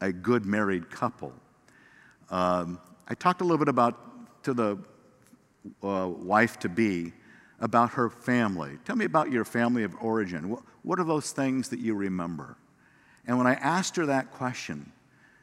a 0.02 0.12
good 0.12 0.46
married 0.46 0.90
couple. 0.90 1.34
Um, 2.30 2.80
I 3.08 3.14
talked 3.14 3.42
a 3.42 3.44
little 3.44 3.58
bit 3.58 3.68
about 3.68 4.44
to 4.44 4.54
the 4.54 4.78
uh, 5.84 6.08
wife 6.08 6.60
to 6.60 6.70
be 6.70 7.14
about 7.60 7.92
her 7.92 8.10
family. 8.10 8.78
Tell 8.86 8.96
me 8.96 9.06
about 9.06 9.32
your 9.32 9.46
family 9.46 9.84
of 9.84 9.96
origin. 10.02 10.50
What, 10.50 10.64
what 10.84 11.00
are 11.00 11.04
those 11.04 11.32
things 11.32 11.70
that 11.70 11.80
you 11.80 11.96
remember? 11.96 12.58
And 13.28 13.38
when 13.38 13.48
I 13.48 13.54
asked 13.56 13.96
her 13.96 14.06
that 14.06 14.32
question, 14.32 14.92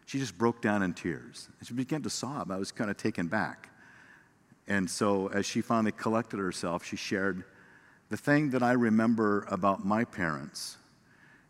she 0.06 0.18
just 0.18 0.36
broke 0.36 0.60
down 0.60 0.82
in 0.82 0.92
tears. 0.94 1.48
She 1.62 1.74
began 1.74 2.02
to 2.02 2.10
sob. 2.10 2.50
I 2.50 2.58
was 2.58 2.70
kind 2.70 2.90
of 2.90 2.96
taken 2.96 3.28
back. 3.28 3.70
And 4.68 4.88
so, 4.88 5.28
as 5.28 5.46
she 5.46 5.60
finally 5.60 5.92
collected 5.92 6.38
herself, 6.38 6.84
she 6.84 6.96
shared 6.96 7.44
the 8.10 8.16
thing 8.16 8.50
that 8.50 8.62
I 8.62 8.72
remember 8.72 9.46
about 9.48 9.84
my 9.84 10.04
parents 10.04 10.76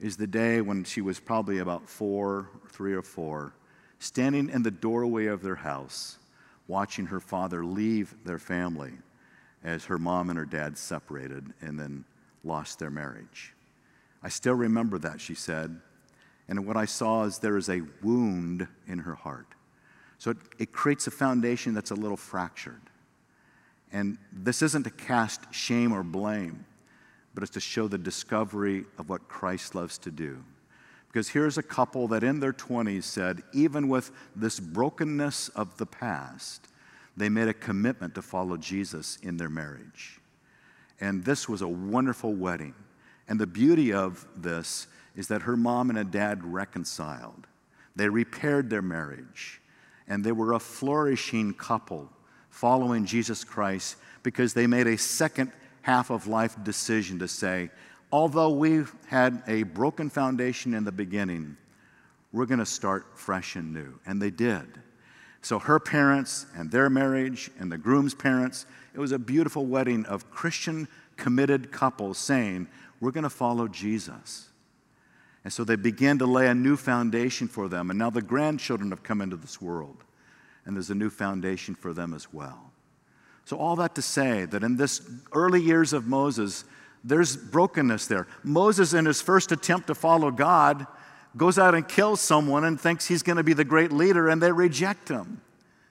is 0.01 0.17
the 0.17 0.27
day 0.27 0.61
when 0.61 0.85
she 0.85 1.01
was 1.01 1.21
probably 1.21 1.59
about 1.59 1.89
four, 1.89 2.49
three 2.69 2.95
or 2.95 3.03
four, 3.03 3.55
standing 4.02 4.50
in 4.50 4.62
the 4.62 4.71
doorway 4.71 5.26
of 5.26 5.42
their 5.42 5.56
house, 5.56 6.18
watching 6.66 7.06
her 7.06 7.21
father 7.21 7.64
leave 7.64 8.14
their 8.25 8.38
family 8.38 8.92
as 9.64 9.85
her 9.85 9.99
mom 9.99 10.30
and 10.30 10.38
her 10.38 10.44
dad 10.44 10.76
separated 10.76 11.52
and 11.61 11.78
then 11.78 12.04
lost 12.44 12.78
their 12.78 12.90
marriage. 12.90 13.54
I 14.23 14.28
still 14.28 14.54
remember 14.54 14.99
that, 14.99 15.21
she 15.21 15.35
said. 15.35 15.80
And 16.49 16.66
what 16.66 16.76
I 16.76 16.85
saw 16.85 17.25
is 17.25 17.38
there 17.38 17.56
is 17.56 17.68
a 17.68 17.82
wound 18.02 18.66
in 18.87 18.99
her 18.99 19.14
heart. 19.14 19.47
So 20.18 20.32
it, 20.32 20.37
it 20.59 20.73
creates 20.73 21.06
a 21.06 21.11
foundation 21.11 21.75
that's 21.75 21.90
a 21.90 21.97
little 21.97 22.16
fractured. 22.16 22.82
And 23.92 24.18
this 24.32 24.62
isn't 24.62 24.85
to 24.85 24.90
cast 24.90 25.52
shame 25.52 25.92
or 25.92 26.02
blame 26.02 26.64
but 27.35 27.42
it's 27.42 27.52
to 27.52 27.61
show 27.61 27.88
the 27.88 27.99
discovery 27.99 28.85
of 28.99 29.09
what 29.09 29.28
Christ 29.28 29.75
loves 29.75 29.99
to 29.99 30.11
do. 30.11 30.42
Because 31.12 31.28
here's 31.28 31.59
a 31.59 31.62
couple 31.62 32.09
that 32.09 32.25
in 32.25 32.40
their 32.40 32.54
20s 32.54 33.04
said, 33.04 33.42
even 33.52 33.88
with 33.88 34.11
this 34.35 34.59
brokenness 34.59 35.50
of 35.50 35.76
the 35.76 35.85
past, 35.85 36.69
they 37.14 37.28
made 37.28 37.49
a 37.49 37.54
commitment 37.54 38.14
to 38.14 38.23
follow 38.23 38.57
Jesus 38.57 39.19
in 39.23 39.37
their 39.37 39.50
marriage. 39.50 40.21
And 41.02 41.23
this 41.23 41.50
was 41.50 41.61
a 41.61 41.69
wonderful 41.69 42.33
wedding. 42.33 42.75
And 43.28 43.38
the 43.38 43.47
beauty 43.47 43.92
of 43.92 44.26
this 44.35 44.87
is 45.14 45.28
that 45.28 45.42
her 45.42 45.57
mom 45.57 45.90
and 45.90 45.99
her 45.99 46.04
dad 46.04 46.42
reconciled. 46.45 47.47
They 47.95 48.09
repaired 48.09 48.71
their 48.71 48.81
marriage. 48.81 49.61
And 50.09 50.25
they 50.25 50.33
were 50.33 50.54
a 50.54 50.59
flourishing 50.59 51.52
couple 51.52 52.09
following 52.49 53.04
Jesus 53.04 53.45
Christ 53.45 53.97
because 54.23 54.54
they 54.54 54.66
made 54.66 54.87
a 54.87 54.97
second 54.97 55.52
half 55.83 56.11
of 56.11 56.26
life 56.26 56.57
decision 56.64 57.19
to 57.19 57.28
say, 57.28 57.71
although 58.12 58.50
we've 58.50 58.95
had 59.07 59.42
a 59.49 59.62
broken 59.64 60.11
foundation 60.11 60.75
in 60.75 60.85
the 60.85 60.92
beginning, 60.92 61.57
we're 62.33 62.47
going 62.47 62.59
to 62.59 62.66
start 62.66 63.07
fresh 63.19 63.57
and 63.57 63.73
new. 63.73 63.99
And 64.07 64.21
they 64.21 64.31
did. 64.31 64.66
So 65.40 65.59
her 65.59 65.81
parents 65.81 66.47
and 66.54 66.71
their 66.71 66.88
marriage 66.88 67.50
and 67.59 67.73
the 67.73 67.78
groom's 67.78 68.14
parents, 68.14 68.66
it 68.95 69.00
was 69.00 69.12
a 69.12 69.19
beautiful 69.19 69.66
wedding 69.66 70.04
of 70.07 70.31
Christian 70.31 70.87
committed 71.16 71.73
couples 71.73 72.19
saying, 72.19 72.69
We're 73.00 73.11
going 73.11 73.25
to 73.25 73.31
follow 73.31 73.66
Jesus. 73.66 74.49
And 75.45 75.52
so 75.52 75.64
they 75.64 75.76
began 75.76 76.19
to 76.19 76.26
lay 76.26 76.47
a 76.47 76.54
new 76.54 76.76
foundation 76.76 77.49
for 77.49 77.69
them. 77.69 77.90
And 77.90 77.99
now 77.99 78.11
the 78.11 78.23
grandchildren 78.23 78.90
have 78.90 79.02
come 79.02 79.21
into 79.21 79.37
this 79.37 79.61
world, 79.61 80.04
and 80.64 80.76
there's 80.76 80.90
a 80.90 80.95
new 80.95 81.11
foundation 81.11 81.75
for 81.75 81.92
them 81.92 82.14
as 82.14 82.33
well. 82.33 82.71
So, 83.45 83.57
all 83.57 83.75
that 83.76 83.97
to 83.97 84.02
say 84.02 84.45
that 84.45 84.62
in 84.62 84.76
this 84.76 85.02
early 85.33 85.61
years 85.61 85.92
of 85.92 86.07
Moses, 86.07 86.64
there's 87.04 87.37
brokenness 87.37 88.06
there. 88.06 88.26
Moses, 88.44 88.94
in 88.94 89.06
his 89.06 89.21
first 89.21 89.52
attempt 89.52 89.88
to 89.88 89.94
follow 89.94 90.30
God, 90.30 90.87
goes 91.37 91.59
out 91.59 91.75
and 91.75 91.87
kills 91.88 92.21
someone 92.21 92.64
and 92.64 92.80
thinks 92.80 93.06
he's 93.06 93.23
going 93.23 93.37
to 93.37 93.42
be 93.42 93.54
the 93.54 93.64
great 93.64 93.92
leader, 93.92 94.28
and 94.28 94.42
they 94.42 94.52
reject 94.52 95.09
him. 95.09 95.40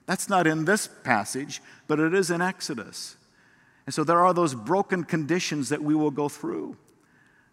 That's 0.06 0.28
not 0.28 0.46
in 0.46 0.64
this 0.64 0.88
passage, 1.04 1.60
but 1.86 2.00
it 2.00 2.14
is 2.14 2.30
in 2.30 2.40
Exodus. 2.40 3.16
And 3.86 3.94
so 3.94 4.04
there 4.04 4.20
are 4.20 4.32
those 4.32 4.54
broken 4.54 5.04
conditions 5.04 5.68
that 5.70 5.82
we 5.82 5.94
will 5.94 6.10
go 6.10 6.28
through. 6.28 6.76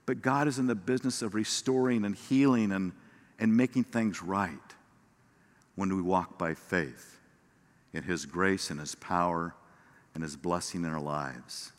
But 0.05 0.21
God 0.21 0.47
is 0.47 0.57
in 0.57 0.67
the 0.67 0.75
business 0.75 1.21
of 1.21 1.35
restoring 1.35 2.05
and 2.05 2.15
healing 2.15 2.71
and, 2.71 2.93
and 3.39 3.55
making 3.55 3.85
things 3.85 4.23
right 4.23 4.57
when 5.75 5.95
we 5.95 6.01
walk 6.01 6.37
by 6.37 6.53
faith 6.53 7.19
in 7.93 8.03
His 8.03 8.25
grace 8.25 8.69
and 8.69 8.79
His 8.79 8.95
power 8.95 9.53
and 10.13 10.23
His 10.23 10.35
blessing 10.35 10.83
in 10.83 10.89
our 10.89 10.99
lives. 10.99 11.71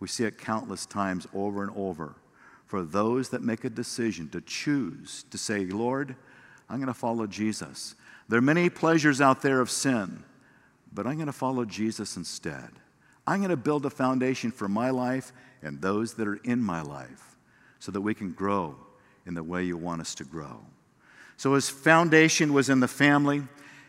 We 0.00 0.08
see 0.08 0.24
it 0.24 0.38
countless 0.38 0.86
times 0.86 1.26
over 1.34 1.62
and 1.62 1.72
over 1.76 2.14
for 2.66 2.82
those 2.82 3.30
that 3.30 3.42
make 3.42 3.64
a 3.64 3.70
decision 3.70 4.28
to 4.30 4.40
choose 4.40 5.24
to 5.30 5.38
say, 5.38 5.64
Lord, 5.64 6.14
I'm 6.68 6.76
going 6.76 6.88
to 6.88 6.94
follow 6.94 7.26
Jesus. 7.26 7.94
There 8.28 8.38
are 8.38 8.42
many 8.42 8.68
pleasures 8.68 9.20
out 9.20 9.40
there 9.40 9.60
of 9.60 9.70
sin, 9.70 10.22
but 10.92 11.06
I'm 11.06 11.14
going 11.14 11.26
to 11.26 11.32
follow 11.32 11.64
Jesus 11.64 12.16
instead. 12.16 12.68
I'm 13.26 13.38
going 13.38 13.50
to 13.50 13.56
build 13.56 13.86
a 13.86 13.90
foundation 13.90 14.50
for 14.50 14.68
my 14.68 14.90
life 14.90 15.32
and 15.62 15.80
those 15.80 16.14
that 16.14 16.28
are 16.28 16.40
in 16.44 16.62
my 16.62 16.82
life 16.82 17.36
so 17.78 17.90
that 17.92 18.00
we 18.00 18.14
can 18.14 18.32
grow 18.32 18.76
in 19.26 19.34
the 19.34 19.42
way 19.42 19.64
you 19.64 19.76
want 19.76 20.00
us 20.00 20.14
to 20.16 20.24
grow. 20.24 20.60
So 21.36 21.54
his 21.54 21.68
foundation 21.70 22.52
was 22.52 22.68
in 22.68 22.80
the 22.80 22.88
family. 22.88 23.42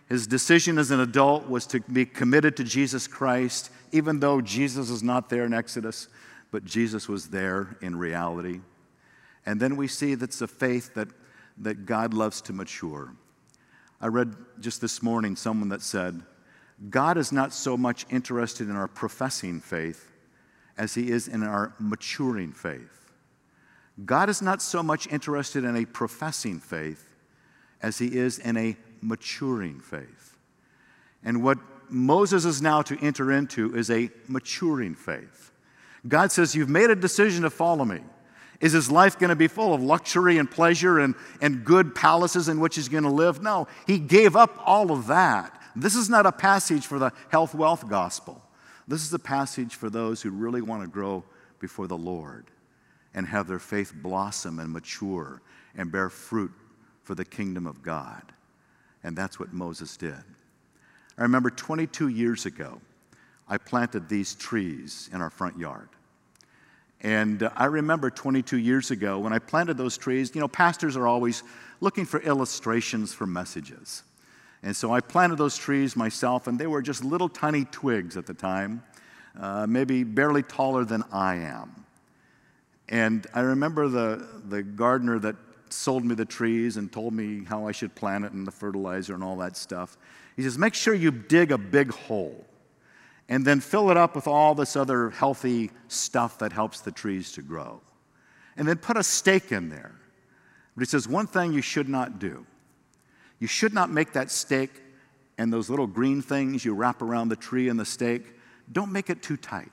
His 0.10 0.26
decision 0.26 0.80
as 0.80 0.90
an 0.90 1.00
adult 1.00 1.48
was 1.48 1.68
to 1.68 1.80
be 1.82 2.04
committed 2.04 2.58
to 2.58 2.64
Jesus 2.64 3.08
Christ, 3.08 3.70
even 3.92 4.20
though 4.20 4.42
Jesus 4.42 4.90
is 4.90 5.04
not 5.04 5.30
there 5.30 5.46
in 5.46 5.54
Exodus, 5.54 6.08
but 6.52 6.66
Jesus 6.66 7.08
was 7.08 7.28
there 7.28 7.78
in 7.80 7.96
reality. 7.96 8.62
And 9.46 9.60
then 9.60 9.78
we 9.78 9.88
see 9.88 10.16
that's 10.16 10.42
a 10.42 10.48
faith 10.48 10.96
that, 10.96 11.10
that 11.60 11.86
God 11.86 12.16
loves 12.16 12.42
to 12.42 12.54
mature. 12.54 13.14
I 14.02 14.08
read 14.08 14.36
just 14.60 14.82
this 14.82 15.04
morning 15.04 15.36
someone 15.36 15.70
that 15.70 15.84
said, 15.84 16.24
God 16.90 17.18
is 17.18 17.32
not 17.32 17.54
so 17.54 17.78
much 17.78 18.08
interested 18.10 18.68
in 18.68 18.76
our 18.76 18.88
professing 18.88 19.60
faith 19.60 20.12
as 20.76 20.96
he 20.96 21.12
is 21.12 21.28
in 21.28 21.44
our 21.44 21.76
maturing 21.78 22.52
faith. 22.52 23.12
God 24.06 24.30
is 24.30 24.42
not 24.42 24.62
so 24.62 24.82
much 24.82 25.08
interested 25.08 25.66
in 25.66 25.76
a 25.76 25.86
professing 25.86 26.60
faith 26.60 27.06
as 27.82 27.98
he 28.00 28.18
is 28.18 28.40
in 28.40 28.58
a 28.58 28.78
maturing 29.02 29.80
faith. 29.80 30.38
And 31.24 31.44
what 31.44 31.58
Moses 31.90 32.46
is 32.46 32.62
now 32.62 32.82
to 32.84 32.98
enter 33.00 33.32
into 33.32 33.76
is 33.76 33.90
a 33.90 34.10
maturing 34.28 34.96
faith. 34.96 35.52
God 36.08 36.32
says, 36.32 36.56
You've 36.56 36.70
made 36.70 36.90
a 36.90 36.96
decision 36.96 37.44
to 37.44 37.50
follow 37.50 37.86
me. 37.86 38.00
Is 38.62 38.74
his 38.74 38.92
life 38.92 39.18
going 39.18 39.30
to 39.30 39.36
be 39.36 39.48
full 39.48 39.74
of 39.74 39.82
luxury 39.82 40.38
and 40.38 40.50
pleasure 40.50 41.00
and, 41.00 41.16
and 41.42 41.64
good 41.64 41.96
palaces 41.96 42.50
in 42.50 42.60
which 42.60 42.76
he's 42.76 42.90
going 42.90 43.04
to 43.04 43.10
live? 43.10 43.42
No, 43.42 43.68
he 43.88 44.00
gave 44.00 44.36
up 44.36 44.62
all 44.66 44.92
of 44.92 45.08
that. 45.08 45.60
This 45.76 45.96
is 45.96 46.10
not 46.10 46.26
a 46.26 46.32
passage 46.32 46.86
for 46.86 47.00
the 47.00 47.12
health 47.30 47.56
wealth 47.56 47.88
gospel. 47.88 48.42
This 48.88 49.06
is 49.06 49.14
a 49.14 49.20
passage 49.20 49.76
for 49.76 49.90
those 49.90 50.22
who 50.22 50.32
really 50.32 50.62
want 50.62 50.84
to 50.84 50.90
grow 50.90 51.24
before 51.60 51.88
the 51.88 51.98
Lord 51.98 52.48
and 53.14 53.28
have 53.28 53.48
their 53.48 53.60
faith 53.60 53.94
blossom 53.96 54.60
and 54.60 54.72
mature 54.72 55.42
and 55.76 55.92
bear 55.92 56.10
fruit 56.10 56.52
for 57.04 57.16
the 57.16 57.26
kingdom 57.26 57.66
of 57.66 57.82
God. 57.82 58.24
And 59.04 59.16
that's 59.16 59.40
what 59.40 59.54
Moses 59.54 59.98
did. 59.98 60.24
I 61.18 61.24
remember 61.24 61.50
22 61.50 62.08
years 62.10 62.46
ago, 62.46 62.82
I 63.48 63.58
planted 63.58 64.08
these 64.08 64.36
trees 64.36 65.10
in 65.12 65.22
our 65.22 65.30
front 65.30 65.58
yard. 65.58 65.90
And 67.02 67.44
uh, 67.44 67.50
I 67.56 67.66
remember 67.66 68.10
22 68.10 68.58
years 68.58 68.92
ago 68.92 69.20
when 69.20 69.34
I 69.34 69.40
planted 69.40 69.78
those 69.78 69.98
trees, 69.98 70.36
you 70.36 70.42
know, 70.42 70.48
pastors 70.48 70.98
are 70.98 71.08
always 71.08 71.44
looking 71.80 72.06
for 72.06 72.20
illustrations 72.20 73.14
for 73.14 73.26
messages. 73.26 74.04
And 74.62 74.76
so 74.76 74.94
I 74.94 75.00
planted 75.00 75.38
those 75.38 75.58
trees 75.58 75.96
myself, 75.96 76.48
and 76.48 76.60
they 76.60 76.68
were 76.68 76.82
just 76.82 77.04
little 77.04 77.30
tiny 77.30 77.64
twigs 77.66 78.18
at 78.18 78.26
the 78.26 78.34
time, 78.34 78.84
uh, 79.40 79.66
maybe 79.68 80.04
barely 80.04 80.44
taller 80.44 80.84
than 80.84 81.04
I 81.14 81.36
am. 81.36 81.86
And 82.90 83.26
I 83.34 83.42
remember 83.42 83.88
the, 83.88 84.28
the 84.50 84.64
gardener 84.64 85.20
that 85.20 85.36
sold 85.74 86.06
me 86.06 86.16
the 86.16 86.26
trees 86.26 86.78
and 86.78 86.92
told 86.92 87.14
me 87.14 87.44
how 87.46 87.68
I 87.68 87.72
should 87.72 87.96
plant 87.96 88.26
it 88.26 88.32
and 88.32 88.46
the 88.46 88.52
fertilizer 88.52 89.14
and 89.14 89.24
all 89.24 89.38
that 89.38 89.58
stuff. 89.58 89.98
He 90.36 90.44
says, 90.44 90.58
make 90.58 90.74
sure 90.74 90.94
you 90.94 91.12
dig 91.12 91.52
a 91.52 91.58
big 91.58 91.92
hole 91.92 92.46
and 93.28 93.46
then 93.46 93.60
fill 93.60 93.92
it 93.92 93.98
up 93.98 94.16
with 94.16 94.28
all 94.28 94.56
this 94.56 94.76
other 94.76 95.10
healthy 95.12 95.72
stuff 95.88 96.40
that 96.40 96.52
helps 96.52 96.82
the 96.82 96.92
trees 96.92 97.32
to 97.34 97.42
grow. 97.42 97.82
And 98.58 98.68
then 98.68 98.78
put 98.78 98.98
a 98.98 99.04
stake 99.04 99.52
in 99.52 99.70
there. 99.70 99.96
But 100.76 100.82
he 100.82 100.86
says, 100.86 101.08
one 101.08 101.28
thing 101.28 101.54
you 101.54 101.62
should 101.62 101.90
not 101.90 102.20
do 102.20 102.46
you 103.40 103.48
should 103.48 103.74
not 103.74 103.90
make 103.90 104.12
that 104.14 104.30
stake 104.30 104.82
and 105.38 105.52
those 105.52 105.70
little 105.70 105.88
green 105.88 106.22
things 106.22 106.66
you 106.66 106.74
wrap 106.74 107.02
around 107.02 107.30
the 107.30 107.36
tree 107.38 107.70
and 107.70 107.80
the 107.80 107.86
stake, 107.86 108.34
don't 108.72 108.92
make 108.92 109.10
it 109.10 109.24
too 109.24 109.38
tight. 109.38 109.72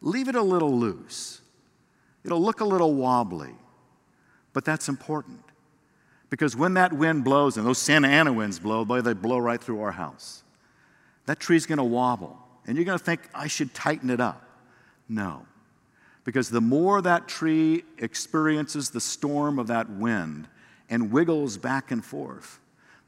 Leave 0.00 0.28
it 0.28 0.34
a 0.34 0.42
little 0.42 0.76
loose. 0.76 1.42
It'll 2.24 2.40
look 2.40 2.60
a 2.60 2.64
little 2.64 2.94
wobbly, 2.94 3.54
but 4.56 4.64
that's 4.64 4.88
important. 4.88 5.44
Because 6.30 6.56
when 6.56 6.72
that 6.74 6.90
wind 6.90 7.24
blows, 7.24 7.58
and 7.58 7.66
those 7.66 7.76
Santa 7.76 8.08
Ana 8.08 8.32
winds 8.32 8.58
blow, 8.58 8.86
boy, 8.86 9.02
they 9.02 9.12
blow 9.12 9.36
right 9.36 9.62
through 9.62 9.82
our 9.82 9.92
house. 9.92 10.44
That 11.26 11.38
tree's 11.38 11.66
gonna 11.66 11.84
wobble. 11.84 12.38
And 12.66 12.74
you're 12.74 12.86
going 12.86 12.98
to 12.98 13.04
think, 13.04 13.20
I 13.34 13.48
should 13.48 13.74
tighten 13.74 14.08
it 14.08 14.18
up. 14.18 14.48
No. 15.10 15.44
Because 16.24 16.48
the 16.48 16.62
more 16.62 17.02
that 17.02 17.28
tree 17.28 17.84
experiences 17.98 18.88
the 18.88 19.00
storm 19.00 19.58
of 19.58 19.66
that 19.66 19.90
wind 19.90 20.48
and 20.88 21.12
wiggles 21.12 21.58
back 21.58 21.90
and 21.90 22.02
forth, 22.02 22.58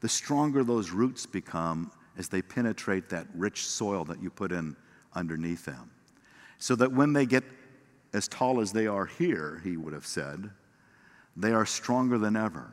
the 0.01 0.07
stronger 0.07 0.63
those 0.63 0.91
roots 0.91 1.25
become 1.25 1.91
as 2.15 2.29
they 2.29 2.43
penetrate 2.43 3.09
that 3.09 3.25
rich 3.33 3.65
soil 3.65 4.05
that 4.05 4.21
you 4.21 4.29
put 4.29 4.51
in 4.51 4.75
underneath 5.15 5.65
them. 5.65 5.89
So 6.59 6.75
that 6.75 6.91
when 6.91 7.13
they 7.13 7.25
get 7.25 7.43
as 8.13 8.27
tall 8.27 8.61
as 8.61 8.71
they 8.71 8.85
are 8.85 9.07
here, 9.07 9.61
he 9.63 9.77
would 9.77 9.93
have 9.93 10.05
said, 10.05 10.51
they 11.35 11.51
are 11.51 11.65
stronger 11.65 12.17
than 12.17 12.35
ever 12.35 12.69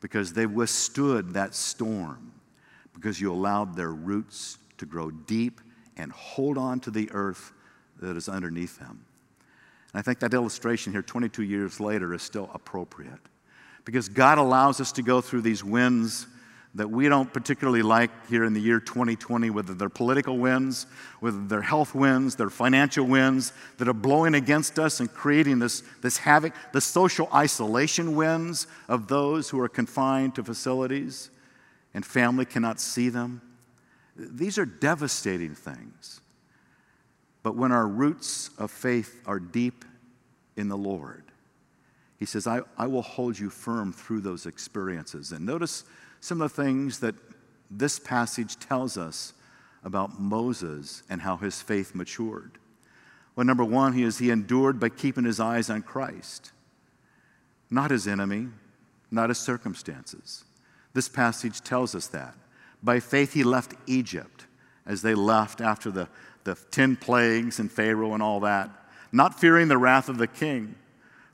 because 0.00 0.32
they 0.32 0.46
withstood 0.46 1.34
that 1.34 1.54
storm, 1.54 2.32
because 2.94 3.20
you 3.20 3.32
allowed 3.32 3.76
their 3.76 3.92
roots 3.92 4.58
to 4.78 4.86
grow 4.86 5.10
deep 5.10 5.60
and 5.96 6.10
hold 6.12 6.56
on 6.56 6.80
to 6.80 6.90
the 6.90 7.10
earth 7.12 7.52
that 8.00 8.16
is 8.16 8.28
underneath 8.28 8.78
them. 8.78 9.04
And 9.92 10.00
I 10.00 10.02
think 10.02 10.20
that 10.20 10.34
illustration 10.34 10.92
here, 10.92 11.02
22 11.02 11.42
years 11.42 11.80
later, 11.80 12.14
is 12.14 12.22
still 12.22 12.50
appropriate 12.54 13.20
because 13.84 14.08
God 14.08 14.38
allows 14.38 14.80
us 14.80 14.92
to 14.92 15.02
go 15.02 15.20
through 15.20 15.42
these 15.42 15.64
winds 15.64 16.26
that 16.74 16.88
we 16.88 17.08
don't 17.08 17.32
particularly 17.32 17.82
like 17.82 18.10
here 18.28 18.44
in 18.44 18.52
the 18.52 18.60
year 18.60 18.78
2020, 18.78 19.50
whether 19.50 19.74
they're 19.74 19.88
political 19.88 20.38
winds, 20.38 20.86
whether 21.18 21.44
they're 21.46 21.62
health 21.62 21.94
winds, 21.94 22.36
they're 22.36 22.48
financial 22.48 23.04
winds 23.04 23.52
that 23.78 23.88
are 23.88 23.92
blowing 23.92 24.34
against 24.34 24.78
us 24.78 25.00
and 25.00 25.12
creating 25.12 25.58
this, 25.58 25.82
this 26.00 26.18
havoc, 26.18 26.54
the 26.72 26.80
social 26.80 27.28
isolation 27.34 28.14
winds 28.14 28.68
of 28.88 29.08
those 29.08 29.50
who 29.50 29.58
are 29.60 29.68
confined 29.68 30.34
to 30.36 30.44
facilities 30.44 31.30
and 31.92 32.06
family 32.06 32.44
cannot 32.44 32.78
see 32.78 33.08
them. 33.08 33.42
These 34.16 34.58
are 34.58 34.66
devastating 34.66 35.56
things. 35.56 36.20
But 37.42 37.56
when 37.56 37.72
our 37.72 37.86
roots 37.86 38.50
of 38.58 38.70
faith 38.70 39.22
are 39.26 39.40
deep 39.40 39.84
in 40.56 40.68
the 40.68 40.76
Lord, 40.76 41.24
He 42.20 42.26
says, 42.26 42.46
I, 42.46 42.60
I 42.76 42.86
will 42.86 43.02
hold 43.02 43.38
you 43.38 43.48
firm 43.48 43.94
through 43.94 44.20
those 44.20 44.44
experiences. 44.44 45.32
And 45.32 45.46
notice 45.46 45.84
some 46.20 46.42
of 46.42 46.54
the 46.54 46.62
things 46.62 47.00
that 47.00 47.14
this 47.70 47.98
passage 47.98 48.58
tells 48.58 48.98
us 48.98 49.32
about 49.82 50.20
Moses 50.20 51.02
and 51.08 51.22
how 51.22 51.38
his 51.38 51.62
faith 51.62 51.94
matured. 51.94 52.58
Well, 53.34 53.46
number 53.46 53.64
one, 53.64 53.94
he 53.94 54.02
is 54.02 54.18
he 54.18 54.30
endured 54.30 54.78
by 54.78 54.90
keeping 54.90 55.24
his 55.24 55.40
eyes 55.40 55.70
on 55.70 55.80
Christ, 55.80 56.52
not 57.70 57.90
his 57.90 58.06
enemy, 58.06 58.48
not 59.10 59.30
his 59.30 59.38
circumstances. 59.38 60.44
This 60.92 61.08
passage 61.08 61.62
tells 61.62 61.94
us 61.94 62.08
that. 62.08 62.34
By 62.82 63.00
faith, 63.00 63.32
he 63.32 63.44
left 63.44 63.74
Egypt 63.86 64.44
as 64.84 65.00
they 65.00 65.14
left 65.14 65.62
after 65.62 65.90
the, 65.90 66.08
the 66.44 66.54
10 66.70 66.96
plagues 66.96 67.58
and 67.60 67.72
Pharaoh 67.72 68.12
and 68.12 68.22
all 68.22 68.40
that, 68.40 68.68
not 69.10 69.40
fearing 69.40 69.68
the 69.68 69.78
wrath 69.78 70.10
of 70.10 70.18
the 70.18 70.26
king, 70.26 70.74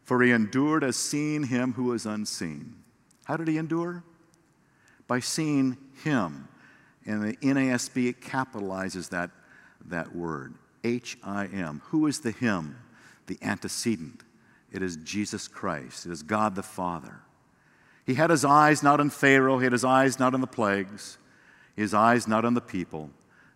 for 0.07 0.23
he 0.23 0.31
endured 0.31 0.83
as 0.83 0.97
seeing 0.97 1.45
him 1.45 1.75
who 1.75 1.92
is 1.92 2.07
unseen. 2.07 2.77
How 3.25 3.37
did 3.37 3.49
he 3.49 3.59
endure? 3.59 4.03
By 5.07 5.21
seeing 5.21 5.77
him. 6.03 6.49
And 7.05 7.23
the 7.23 7.37
NASB 7.37 8.16
capitalizes 8.21 9.11
that, 9.11 9.31
that 9.85 10.16
word 10.16 10.55
H 10.83 11.19
I 11.23 11.47
M. 11.47 11.83
Who 11.87 12.07
is 12.07 12.21
the 12.21 12.31
him? 12.31 12.79
The 13.27 13.38
antecedent. 13.42 14.23
It 14.73 14.83
is 14.83 14.97
Jesus 14.97 15.47
Christ, 15.47 16.07
it 16.07 16.12
is 16.12 16.23
God 16.23 16.55
the 16.55 16.62
Father. 16.62 17.21
He 18.07 18.14
had 18.14 18.31
his 18.31 18.45
eyes 18.45 18.83
not 18.83 19.01
on 19.01 19.11
Pharaoh, 19.11 19.59
he 19.59 19.64
had 19.64 19.73
his 19.73 19.85
eyes 19.85 20.19
not 20.19 20.33
on 20.33 20.40
the 20.40 20.47
plagues 20.47 21.19
his 21.77 21.92
eyes 21.92 22.27
not 22.27 22.45
on 22.45 22.55
the 22.55 22.61
people, 22.61 23.11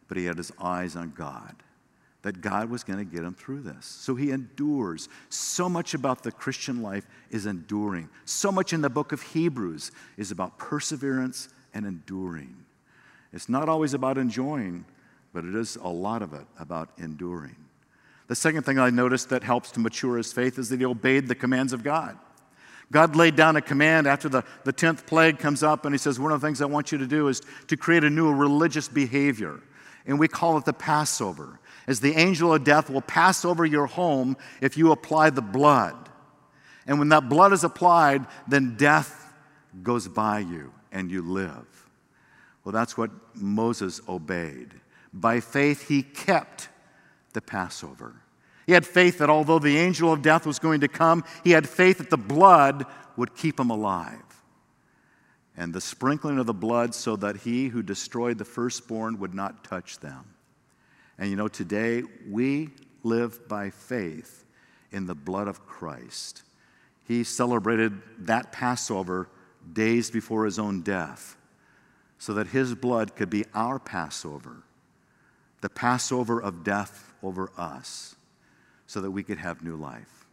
but 0.07 0.19
he 0.19 0.27
had 0.27 0.37
his 0.37 0.53
eyes 0.61 0.95
on 0.95 1.11
God. 1.17 1.57
That 2.23 2.43
God 2.43 2.69
was 2.69 2.85
going 2.85 2.99
to 2.99 3.05
get 3.05 3.25
him 3.25 3.35
through 3.35 3.63
this. 3.63 3.87
So 3.87 4.15
he 4.15 4.31
endures. 4.31 5.09
So 5.31 5.69
much 5.69 5.95
about 5.95 6.23
the 6.23 6.31
Christian 6.31 6.83
life 6.83 7.07
is 7.31 7.47
enduring. 7.47 8.11
So 8.27 8.53
much 8.53 8.73
in 8.73 8.83
the 8.83 8.91
book 8.91 9.13
of 9.13 9.23
Hebrews 9.23 9.91
is 10.19 10.31
about 10.31 10.59
perseverance 10.59 11.49
and 11.73 11.87
enduring. 11.87 12.57
It's 13.33 13.49
not 13.49 13.69
always 13.69 13.95
about 13.95 14.19
enjoying, 14.19 14.85
but 15.33 15.45
it 15.45 15.55
is 15.55 15.77
a 15.77 15.89
lot 15.89 16.21
of 16.21 16.35
it 16.35 16.47
about 16.59 16.91
enduring. 16.99 17.57
The 18.27 18.35
second 18.35 18.65
thing 18.65 18.79
I 18.79 18.91
noticed 18.91 19.31
that 19.31 19.43
helps 19.43 19.71
to 19.73 19.81
mature 19.81 20.17
his 20.17 20.33
faith 20.33 20.59
is 20.59 20.69
that 20.69 20.79
he 20.79 20.85
obeyed 20.85 21.27
the 21.27 21.35
commands 21.35 21.73
of 21.73 21.83
God. 21.83 22.19
God 22.93 23.15
laid 23.15 23.37
down 23.37 23.57
a 23.57 23.63
command 23.63 24.07
after 24.07 24.29
the, 24.29 24.45
the 24.65 24.73
10th 24.73 25.07
plague 25.07 25.39
comes 25.39 25.63
up, 25.63 25.85
and 25.85 25.95
He 25.95 25.99
says, 25.99 26.19
One 26.19 26.33
of 26.33 26.41
the 26.41 26.47
things 26.47 26.61
I 26.61 26.67
want 26.67 26.91
you 26.91 26.99
to 26.99 27.07
do 27.07 27.29
is 27.29 27.41
to 27.69 27.77
create 27.77 28.03
a 28.03 28.11
new 28.11 28.33
religious 28.33 28.89
behavior. 28.89 29.61
And 30.07 30.19
we 30.19 30.27
call 30.29 30.59
it 30.59 30.65
the 30.65 30.73
Passover. 30.73 31.60
As 31.87 32.01
the 32.01 32.15
angel 32.17 32.55
of 32.55 32.65
death 32.65 32.91
will 32.91 33.01
pass 33.01 33.45
over 33.45 33.65
your 33.65 33.87
home 33.87 34.37
if 34.61 34.77
you 34.77 34.93
apply 34.93 35.31
the 35.31 35.43
blood. 35.43 36.09
And 36.87 36.99
when 36.99 37.09
that 37.11 37.29
blood 37.29 37.53
is 37.53 37.65
applied, 37.65 38.27
then 38.49 38.77
death 38.77 39.33
goes 39.83 40.09
by 40.09 40.41
you 40.41 40.73
and 40.93 41.11
you 41.11 41.23
live. 41.23 41.67
Well, 42.65 42.73
that's 42.73 42.97
what 42.97 43.11
Moses 43.35 44.01
obeyed. 44.09 44.75
By 45.13 45.41
faith, 45.41 45.89
he 45.89 46.03
kept 46.03 46.69
the 47.33 47.41
Passover. 47.41 48.15
He 48.67 48.73
had 48.73 48.87
faith 48.87 49.19
that 49.19 49.31
although 49.31 49.59
the 49.59 49.79
angel 49.79 50.13
of 50.13 50.23
death 50.23 50.47
was 50.47 50.59
going 50.59 50.81
to 50.81 50.89
come, 50.89 51.25
he 51.43 51.51
had 51.51 51.69
faith 51.69 51.99
that 51.99 52.11
the 52.11 52.17
blood 52.17 52.87
would 53.17 53.35
keep 53.35 53.59
him 53.59 53.71
alive. 53.71 54.23
And 55.57 55.75
the 55.75 55.81
sprinkling 55.81 56.39
of 56.39 56.47
the 56.47 56.55
blood 56.55 56.95
so 56.95 57.17
that 57.17 57.39
he 57.39 57.69
who 57.69 57.83
destroyed 57.83 58.39
the 58.39 58.45
firstborn 58.45 59.19
would 59.19 59.35
not 59.35 59.65
touch 59.65 59.99
them. 59.99 60.25
And 61.21 61.31
you 61.31 61.37
know, 61.37 61.49
today 61.49 62.03
we 62.29 62.71
live 63.05 63.47
by 63.47 63.71
faith 63.71 64.45
in 64.91 65.07
the 65.07 65.15
blood 65.15 65.47
of 65.47 65.67
Christ. 65.67 66.43
He 67.07 67.23
celebrated 67.25 68.01
that 68.21 68.51
Passover 68.53 69.29
days 69.73 70.11
before 70.11 70.47
his 70.47 70.59
own 70.59 70.81
death 70.81 71.37
so 72.19 72.35
that 72.35 72.49
his 72.49 72.75
blood 72.75 73.15
could 73.15 73.31
be 73.31 73.45
our 73.55 73.79
Passover, 73.79 74.63
the 75.61 75.69
Passover 75.69 76.41
of 76.41 76.65
death 76.65 77.13
over 77.23 77.53
us 77.57 78.17
so 78.87 79.01
that 79.03 79.11
we 79.11 79.23
could 79.23 79.39
have 79.39 79.63
new 79.63 79.77
life. 79.77 80.27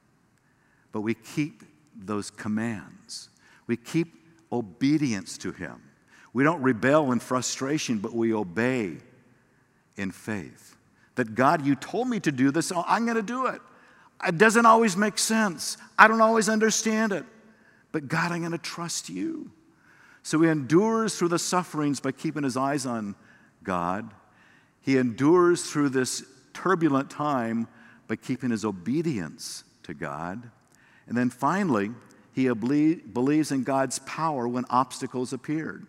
But 0.94 1.02
we 1.02 1.14
keep 1.14 1.64
those 1.96 2.32
commands, 2.32 3.30
we 3.68 3.76
keep 3.76 4.16
obedience 4.52 5.38
to 5.40 5.52
Him. 5.52 5.82
We 6.34 6.44
don't 6.44 6.62
rebel 6.62 7.12
in 7.12 7.20
frustration, 7.20 7.98
but 7.98 8.14
we 8.14 8.34
obey 8.34 8.98
in 9.98 10.12
faith. 10.12 10.77
That 11.18 11.36
God, 11.36 11.66
you 11.66 11.76
told 11.76 12.08
me 12.08 12.20
to 12.22 12.32
do 12.32 12.50
this, 12.50 12.68
so 12.68 12.84
I'm 12.88 13.06
going 13.06 13.18
to 13.18 13.22
do 13.22 13.48
it. 13.48 13.62
It 14.28 14.38
doesn't 14.38 14.66
always 14.66 14.96
make 14.96 15.20
sense. 15.20 15.78
I 15.98 16.08
don't 16.08 16.22
always 16.22 16.50
understand 16.50 17.12
it. 17.12 17.26
But 17.92 18.08
God, 18.08 18.32
I'm 18.32 18.40
going 18.40 18.52
to 18.54 18.58
trust 18.58 19.10
you. 19.10 19.52
So 20.24 20.42
he 20.42 20.50
endures 20.50 21.16
through 21.16 21.30
the 21.30 21.40
sufferings 21.40 22.00
by 22.00 22.12
keeping 22.12 22.44
his 22.44 22.58
eyes 22.58 22.86
on 22.86 23.16
God. 23.64 24.12
He 24.82 24.98
endures 24.98 25.70
through 25.70 25.90
this 25.90 26.24
turbulent 26.54 27.10
time 27.10 27.68
by 28.08 28.16
keeping 28.16 28.50
his 28.50 28.66
obedience 28.66 29.64
to 29.84 29.94
God. 29.94 30.50
And 31.08 31.18
then 31.18 31.30
finally, 31.30 31.92
he 32.34 32.48
believes 32.50 33.52
in 33.52 33.64
God's 33.64 34.00
power 34.00 34.48
when 34.48 34.66
obstacles 34.70 35.34
appeared. 35.34 35.88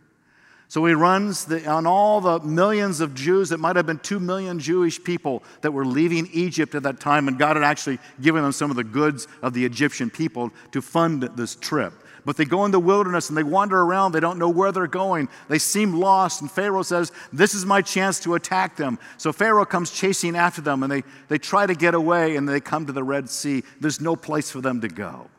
So 0.68 0.84
he 0.84 0.92
runs 0.92 1.46
the, 1.46 1.66
on 1.66 1.86
all 1.86 2.20
the 2.20 2.40
millions 2.40 3.00
of 3.00 3.14
Jews, 3.14 3.52
it 3.52 3.58
might 3.58 3.76
have 3.76 3.86
been 3.86 3.98
two 3.98 4.20
million 4.20 4.58
Jewish 4.58 5.02
people 5.02 5.42
that 5.62 5.72
were 5.72 5.86
leaving 5.86 6.28
Egypt 6.32 6.74
at 6.74 6.82
that 6.82 7.00
time, 7.00 7.26
and 7.26 7.38
God 7.38 7.56
had 7.56 7.64
actually 7.64 7.98
given 8.20 8.42
them 8.42 8.52
some 8.52 8.70
of 8.70 8.76
the 8.76 8.84
goods 8.84 9.26
of 9.40 9.54
the 9.54 9.64
Egyptian 9.64 10.10
people 10.10 10.50
to 10.72 10.82
fund 10.82 11.22
this 11.22 11.56
trip. 11.56 11.94
But 12.26 12.36
they 12.36 12.44
go 12.44 12.66
in 12.66 12.70
the 12.70 12.78
wilderness 12.78 13.30
and 13.30 13.38
they 13.38 13.42
wander 13.42 13.80
around. 13.80 14.12
They 14.12 14.20
don't 14.20 14.38
know 14.38 14.50
where 14.50 14.70
they're 14.70 14.86
going. 14.86 15.30
They 15.48 15.58
seem 15.58 15.94
lost. 15.94 16.42
And 16.42 16.50
Pharaoh 16.50 16.82
says, 16.82 17.10
This 17.32 17.54
is 17.54 17.64
my 17.64 17.80
chance 17.80 18.20
to 18.20 18.34
attack 18.34 18.76
them. 18.76 18.98
So 19.16 19.32
Pharaoh 19.32 19.64
comes 19.64 19.90
chasing 19.90 20.36
after 20.36 20.60
them 20.60 20.82
and 20.82 20.92
they, 20.92 21.04
they 21.28 21.38
try 21.38 21.64
to 21.64 21.74
get 21.74 21.94
away 21.94 22.36
and 22.36 22.46
they 22.46 22.60
come 22.60 22.84
to 22.84 22.92
the 22.92 23.04
Red 23.04 23.30
Sea. 23.30 23.62
There's 23.80 24.02
no 24.02 24.14
place 24.14 24.50
for 24.50 24.60
them 24.60 24.82
to 24.82 24.88
go. 24.88 25.30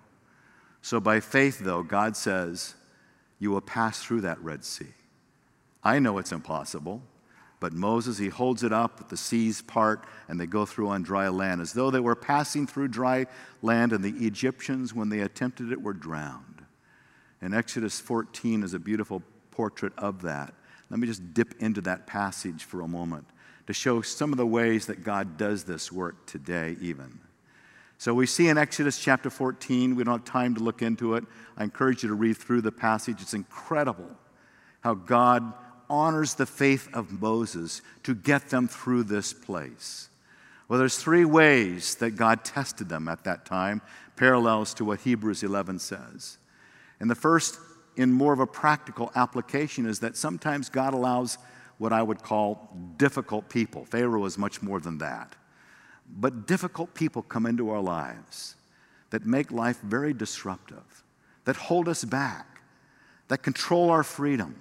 So 0.82 1.00
by 1.00 1.20
faith, 1.20 1.60
though, 1.60 1.84
God 1.84 2.18
says, 2.18 2.74
You 3.38 3.52
will 3.52 3.62
pass 3.62 4.02
through 4.02 4.22
that 4.22 4.42
Red 4.42 4.66
Sea. 4.66 4.88
I 5.84 6.00
know 6.00 6.18
it's 6.18 6.32
impossible, 6.32 7.02
but 7.60 7.74
Moses, 7.74 8.18
he 8.18 8.30
holds 8.30 8.64
it 8.64 8.72
up, 8.72 9.10
the 9.10 9.18
seas 9.18 9.62
part, 9.62 10.06
and 10.28 10.40
they 10.40 10.46
go 10.46 10.66
through 10.66 10.90
on 10.90 11.04
dry 11.04 11.28
land, 11.30 11.62
as 11.62 11.74
though 11.74 11.92
they 11.92 12.00
were 12.00 12.16
passing 12.16 12.68
through 12.68 12.90
dry 12.90 13.26
land, 13.62 13.92
and 13.92 14.04
the 14.04 14.26
Egyptians, 14.26 14.94
when 14.94 15.10
they 15.10 15.20
attempted 15.20 15.72
it, 15.72 15.82
were 15.82 15.94
drowned. 15.94 16.64
And 17.42 17.54
Exodus 17.54 18.00
14 18.00 18.64
is 18.64 18.74
a 18.74 18.80
beautiful 18.80 19.24
portrait 19.52 19.94
of 19.98 20.22
that. 20.22 20.54
Let 20.90 21.00
me 21.00 21.08
just 21.08 21.34
dip 21.34 21.62
into 21.62 21.82
that 21.82 22.08
passage 22.08 22.64
for 22.64 22.82
a 22.82 22.88
moment 22.88 23.26
to 23.68 23.74
show 23.74 24.02
some 24.02 24.32
of 24.32 24.38
the 24.38 24.48
ways 24.48 24.88
that 24.88 25.04
God 25.04 25.38
does 25.38 25.64
this 25.64 25.92
work 25.92 26.26
today, 26.26 26.76
even. 26.82 27.20
So 27.98 28.14
we 28.14 28.26
see 28.26 28.48
in 28.48 28.58
Exodus 28.58 28.98
chapter 28.98 29.30
14, 29.30 29.96
we 29.96 30.04
don't 30.04 30.20
have 30.20 30.26
time 30.26 30.56
to 30.56 30.64
look 30.64 30.82
into 30.82 31.16
it. 31.16 31.26
I 31.58 31.66
encourage 31.66 32.02
you 32.02 32.10
to 32.10 32.16
read 32.16 32.38
through 32.38 32.62
the 32.62 32.72
passage. 32.72 33.22
It's 33.22 33.34
incredible 33.34 34.10
how 34.82 34.96
God 34.96 35.54
honors 35.90 36.36
the 36.36 36.46
faith 36.46 36.88
of 36.94 37.22
Moses 37.22 37.82
to 38.04 38.14
get 38.14 38.50
them 38.50 38.68
through 38.68 39.04
this 39.04 39.34
place. 39.34 40.10
Well, 40.68 40.80
there's 40.80 40.98
three 40.98 41.26
ways 41.26 41.96
that 41.96 42.12
God 42.12 42.46
tested 42.46 42.90
them 42.90 43.08
at 43.08 43.24
that 43.24 43.46
time, 43.46 43.82
parallels 44.16 44.74
to 44.76 44.86
what 44.86 45.00
Hebrews 45.02 45.42
11 45.44 45.80
says. 45.80 46.38
And 47.00 47.10
the 47.10 47.16
first, 47.16 47.60
in 47.96 48.12
more 48.12 48.34
of 48.34 48.40
a 48.40 48.46
practical 48.48 49.12
application, 49.16 49.86
is 49.86 50.00
that 50.00 50.16
sometimes 50.16 50.70
God 50.70 50.94
allows 50.94 51.38
what 51.80 51.94
I 51.94 52.04
would 52.04 52.22
call 52.22 52.70
difficult 52.98 53.50
people. 53.50 53.86
Pharaoh 53.86 54.26
is 54.26 54.38
much 54.38 54.62
more 54.62 54.80
than 54.80 55.00
that. 55.00 55.36
But 56.08 56.46
difficult 56.46 56.94
people 56.94 57.22
come 57.22 57.46
into 57.46 57.70
our 57.70 57.82
lives 57.82 58.56
that 59.10 59.26
make 59.26 59.52
life 59.52 59.80
very 59.82 60.14
disruptive, 60.14 61.04
that 61.46 61.56
hold 61.56 61.88
us 61.88 62.04
back, 62.04 62.62
that 63.28 63.42
control 63.42 63.90
our 63.90 64.04
freedom, 64.04 64.56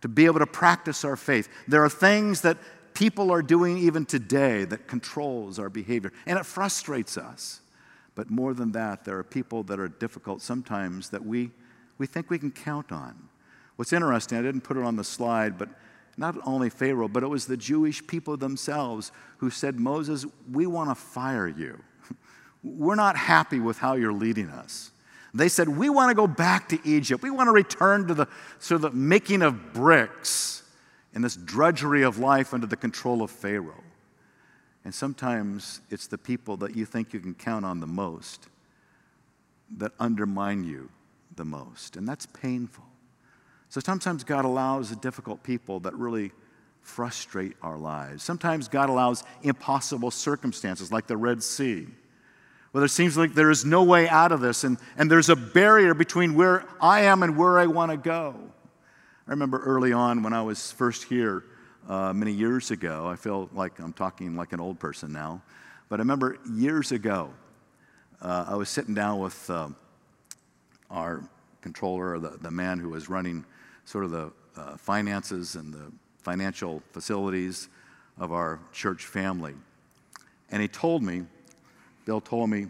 to 0.00 0.08
be 0.08 0.26
able 0.26 0.38
to 0.38 0.46
practice 0.46 1.04
our 1.04 1.16
faith. 1.16 1.48
There 1.66 1.84
are 1.84 1.88
things 1.88 2.42
that 2.42 2.58
people 2.94 3.30
are 3.30 3.42
doing 3.42 3.78
even 3.78 4.04
today 4.04 4.64
that 4.64 4.86
controls 4.86 5.58
our 5.58 5.68
behavior, 5.68 6.12
and 6.26 6.38
it 6.38 6.46
frustrates 6.46 7.16
us. 7.16 7.60
But 8.14 8.30
more 8.30 8.54
than 8.54 8.72
that, 8.72 9.04
there 9.04 9.16
are 9.18 9.24
people 9.24 9.62
that 9.64 9.78
are 9.78 9.88
difficult 9.88 10.42
sometimes 10.42 11.10
that 11.10 11.24
we, 11.24 11.50
we 11.98 12.06
think 12.06 12.30
we 12.30 12.38
can 12.38 12.50
count 12.50 12.90
on. 12.90 13.28
What's 13.76 13.92
interesting, 13.92 14.38
I 14.38 14.42
didn't 14.42 14.62
put 14.62 14.76
it 14.76 14.82
on 14.82 14.96
the 14.96 15.04
slide, 15.04 15.56
but 15.56 15.68
not 16.16 16.36
only 16.44 16.68
Pharaoh, 16.68 17.06
but 17.06 17.22
it 17.22 17.28
was 17.28 17.46
the 17.46 17.56
Jewish 17.56 18.04
people 18.04 18.36
themselves 18.36 19.12
who 19.36 19.50
said, 19.50 19.78
Moses, 19.78 20.26
we 20.50 20.66
want 20.66 20.90
to 20.90 20.96
fire 20.96 21.46
you. 21.46 21.78
We're 22.64 22.96
not 22.96 23.16
happy 23.16 23.60
with 23.60 23.78
how 23.78 23.94
you're 23.94 24.12
leading 24.12 24.50
us. 24.50 24.90
They 25.34 25.48
said, 25.48 25.68
We 25.68 25.90
want 25.90 26.10
to 26.10 26.14
go 26.14 26.26
back 26.26 26.68
to 26.70 26.78
Egypt. 26.84 27.22
We 27.22 27.30
want 27.30 27.48
to 27.48 27.52
return 27.52 28.06
to 28.08 28.14
the 28.14 28.26
of 28.70 28.80
the 28.80 28.90
making 28.90 29.42
of 29.42 29.72
bricks 29.72 30.62
in 31.14 31.22
this 31.22 31.36
drudgery 31.36 32.02
of 32.02 32.18
life 32.18 32.54
under 32.54 32.66
the 32.66 32.76
control 32.76 33.22
of 33.22 33.30
Pharaoh. 33.30 33.84
And 34.84 34.94
sometimes 34.94 35.80
it's 35.90 36.06
the 36.06 36.18
people 36.18 36.56
that 36.58 36.76
you 36.76 36.84
think 36.84 37.12
you 37.12 37.20
can 37.20 37.34
count 37.34 37.64
on 37.64 37.80
the 37.80 37.86
most 37.86 38.48
that 39.76 39.92
undermine 39.98 40.64
you 40.64 40.88
the 41.36 41.44
most. 41.44 41.96
And 41.96 42.08
that's 42.08 42.26
painful. 42.26 42.84
So 43.68 43.80
sometimes 43.80 44.24
God 44.24 44.44
allows 44.44 44.90
the 44.90 44.96
difficult 44.96 45.42
people 45.42 45.80
that 45.80 45.94
really 45.94 46.32
frustrate 46.80 47.54
our 47.60 47.76
lives. 47.76 48.22
Sometimes 48.22 48.66
God 48.66 48.88
allows 48.88 49.24
impossible 49.42 50.10
circumstances 50.10 50.90
like 50.90 51.06
the 51.06 51.16
Red 51.16 51.42
Sea 51.42 51.86
well, 52.78 52.84
it 52.84 52.90
seems 52.90 53.16
like 53.16 53.34
there 53.34 53.50
is 53.50 53.64
no 53.64 53.82
way 53.82 54.08
out 54.08 54.30
of 54.30 54.40
this, 54.40 54.62
and, 54.62 54.78
and 54.96 55.10
there's 55.10 55.28
a 55.28 55.34
barrier 55.34 55.94
between 55.94 56.36
where 56.36 56.64
I 56.80 57.00
am 57.00 57.24
and 57.24 57.36
where 57.36 57.58
I 57.58 57.66
want 57.66 57.90
to 57.90 57.96
go. 57.96 58.36
I 59.26 59.32
remember 59.32 59.58
early 59.58 59.92
on 59.92 60.22
when 60.22 60.32
I 60.32 60.42
was 60.42 60.70
first 60.70 61.02
here 61.02 61.42
uh, 61.88 62.12
many 62.12 62.30
years 62.30 62.70
ago, 62.70 63.08
I 63.08 63.16
feel 63.16 63.50
like 63.52 63.80
I'm 63.80 63.92
talking 63.92 64.36
like 64.36 64.52
an 64.52 64.60
old 64.60 64.78
person 64.78 65.12
now, 65.12 65.42
but 65.88 65.98
I 65.98 66.02
remember 66.02 66.38
years 66.48 66.92
ago, 66.92 67.30
uh, 68.22 68.44
I 68.46 68.54
was 68.54 68.68
sitting 68.68 68.94
down 68.94 69.18
with 69.18 69.50
uh, 69.50 69.70
our 70.88 71.28
controller, 71.60 72.20
the, 72.20 72.38
the 72.40 72.52
man 72.52 72.78
who 72.78 72.90
was 72.90 73.08
running 73.08 73.44
sort 73.86 74.04
of 74.04 74.12
the 74.12 74.30
uh, 74.56 74.76
finances 74.76 75.56
and 75.56 75.74
the 75.74 75.90
financial 76.22 76.80
facilities 76.92 77.70
of 78.18 78.30
our 78.30 78.60
church 78.72 79.04
family. 79.06 79.54
And 80.52 80.62
he 80.62 80.68
told 80.68 81.02
me, 81.02 81.24
Bill 82.08 82.22
told 82.22 82.48
me, 82.48 82.68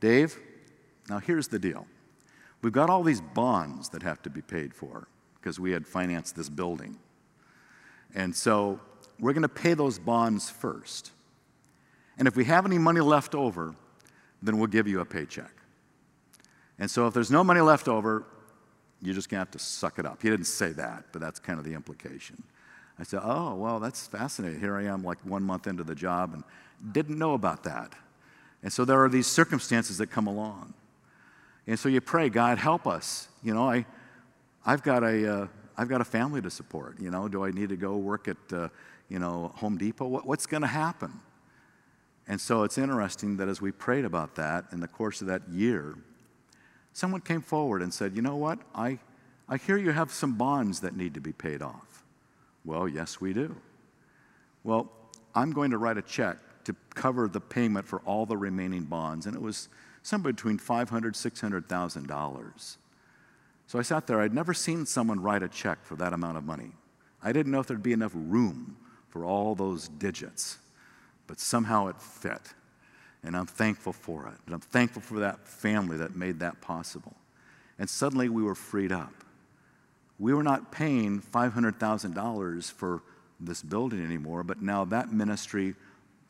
Dave, 0.00 0.36
now 1.08 1.20
here's 1.20 1.46
the 1.46 1.60
deal. 1.60 1.86
We've 2.62 2.72
got 2.72 2.90
all 2.90 3.04
these 3.04 3.20
bonds 3.20 3.90
that 3.90 4.02
have 4.02 4.20
to 4.22 4.30
be 4.30 4.42
paid 4.42 4.74
for 4.74 5.06
because 5.36 5.60
we 5.60 5.70
had 5.70 5.86
financed 5.86 6.34
this 6.34 6.48
building. 6.48 6.98
And 8.12 8.34
so 8.34 8.80
we're 9.20 9.34
going 9.34 9.42
to 9.42 9.48
pay 9.48 9.74
those 9.74 10.00
bonds 10.00 10.50
first. 10.50 11.12
And 12.18 12.26
if 12.26 12.34
we 12.34 12.44
have 12.46 12.66
any 12.66 12.76
money 12.76 13.00
left 13.00 13.36
over, 13.36 13.76
then 14.42 14.58
we'll 14.58 14.66
give 14.66 14.88
you 14.88 14.98
a 14.98 15.04
paycheck. 15.04 15.52
And 16.76 16.90
so 16.90 17.06
if 17.06 17.14
there's 17.14 17.30
no 17.30 17.44
money 17.44 17.60
left 17.60 17.86
over, 17.86 18.24
you're 19.00 19.14
just 19.14 19.28
going 19.28 19.38
to 19.38 19.42
have 19.42 19.52
to 19.52 19.60
suck 19.60 20.00
it 20.00 20.06
up. 20.06 20.20
He 20.20 20.28
didn't 20.28 20.46
say 20.46 20.72
that, 20.72 21.04
but 21.12 21.20
that's 21.20 21.38
kind 21.38 21.60
of 21.60 21.64
the 21.64 21.74
implication. 21.74 22.42
I 22.98 23.04
said, 23.04 23.20
Oh, 23.22 23.54
well, 23.54 23.78
that's 23.78 24.08
fascinating. 24.08 24.58
Here 24.58 24.76
I 24.76 24.86
am, 24.86 25.04
like 25.04 25.24
one 25.24 25.44
month 25.44 25.68
into 25.68 25.84
the 25.84 25.94
job, 25.94 26.34
and 26.34 26.42
didn't 26.92 27.16
know 27.16 27.34
about 27.34 27.62
that. 27.62 27.94
And 28.62 28.72
so 28.72 28.84
there 28.84 29.02
are 29.02 29.08
these 29.08 29.26
circumstances 29.26 29.98
that 29.98 30.08
come 30.08 30.26
along. 30.26 30.74
And 31.66 31.78
so 31.78 31.88
you 31.88 32.00
pray, 32.00 32.28
God, 32.28 32.58
help 32.58 32.86
us. 32.86 33.28
You 33.42 33.54
know, 33.54 33.68
I, 33.68 33.86
I've, 34.64 34.82
got 34.82 35.02
a, 35.02 35.20
have 35.20 35.50
uh, 35.78 35.84
got 35.84 36.00
a 36.00 36.04
family 36.04 36.40
to 36.42 36.50
support. 36.50 37.00
You 37.00 37.10
know, 37.10 37.28
do 37.28 37.44
I 37.44 37.50
need 37.50 37.68
to 37.70 37.76
go 37.76 37.96
work 37.96 38.28
at, 38.28 38.36
uh, 38.52 38.68
you 39.08 39.18
know, 39.18 39.52
Home 39.56 39.78
Depot? 39.78 40.06
What, 40.06 40.26
what's 40.26 40.46
going 40.46 40.62
to 40.62 40.68
happen? 40.68 41.12
And 42.28 42.40
so 42.40 42.62
it's 42.62 42.78
interesting 42.78 43.36
that 43.38 43.48
as 43.48 43.60
we 43.60 43.72
prayed 43.72 44.04
about 44.04 44.36
that 44.36 44.66
in 44.72 44.80
the 44.80 44.88
course 44.88 45.20
of 45.20 45.26
that 45.26 45.48
year, 45.48 45.96
someone 46.92 47.20
came 47.20 47.42
forward 47.42 47.82
and 47.82 47.92
said, 47.92 48.14
You 48.14 48.22
know 48.22 48.36
what? 48.36 48.60
I, 48.74 48.98
I 49.48 49.56
hear 49.56 49.76
you 49.76 49.90
have 49.90 50.12
some 50.12 50.34
bonds 50.34 50.80
that 50.80 50.96
need 50.96 51.14
to 51.14 51.20
be 51.20 51.32
paid 51.32 51.62
off. 51.62 52.04
Well, 52.64 52.88
yes, 52.88 53.20
we 53.20 53.32
do. 53.32 53.56
Well, 54.62 54.90
I'm 55.34 55.52
going 55.52 55.72
to 55.72 55.78
write 55.78 55.98
a 55.98 56.02
check 56.02 56.38
to 56.64 56.74
cover 56.94 57.28
the 57.28 57.40
payment 57.40 57.86
for 57.86 58.00
all 58.00 58.26
the 58.26 58.36
remaining 58.36 58.84
bonds, 58.84 59.26
and 59.26 59.34
it 59.34 59.42
was 59.42 59.68
somewhere 60.02 60.32
between 60.32 60.58
$500,000, 60.58 61.12
$600,000. 61.12 62.76
So 63.66 63.78
I 63.78 63.82
sat 63.82 64.06
there. 64.06 64.20
I'd 64.20 64.34
never 64.34 64.52
seen 64.52 64.84
someone 64.84 65.20
write 65.20 65.42
a 65.42 65.48
check 65.48 65.84
for 65.84 65.96
that 65.96 66.12
amount 66.12 66.36
of 66.36 66.44
money. 66.44 66.72
I 67.22 67.32
didn't 67.32 67.52
know 67.52 67.60
if 67.60 67.66
there'd 67.66 67.82
be 67.82 67.92
enough 67.92 68.12
room 68.14 68.76
for 69.08 69.24
all 69.24 69.54
those 69.54 69.88
digits, 69.88 70.58
but 71.26 71.38
somehow 71.38 71.86
it 71.86 72.00
fit. 72.00 72.54
And 73.22 73.36
I'm 73.36 73.46
thankful 73.46 73.92
for 73.92 74.26
it. 74.26 74.34
And 74.46 74.54
I'm 74.54 74.60
thankful 74.60 75.00
for 75.00 75.20
that 75.20 75.46
family 75.46 75.96
that 75.98 76.16
made 76.16 76.40
that 76.40 76.60
possible. 76.60 77.14
And 77.78 77.88
suddenly 77.88 78.28
we 78.28 78.42
were 78.42 78.54
freed 78.54 78.92
up. 78.92 79.14
We 80.18 80.34
were 80.34 80.42
not 80.42 80.72
paying 80.72 81.20
$500,000 81.20 82.72
for 82.72 83.02
this 83.40 83.62
building 83.62 84.04
anymore, 84.04 84.42
but 84.42 84.60
now 84.60 84.84
that 84.86 85.12
ministry 85.12 85.74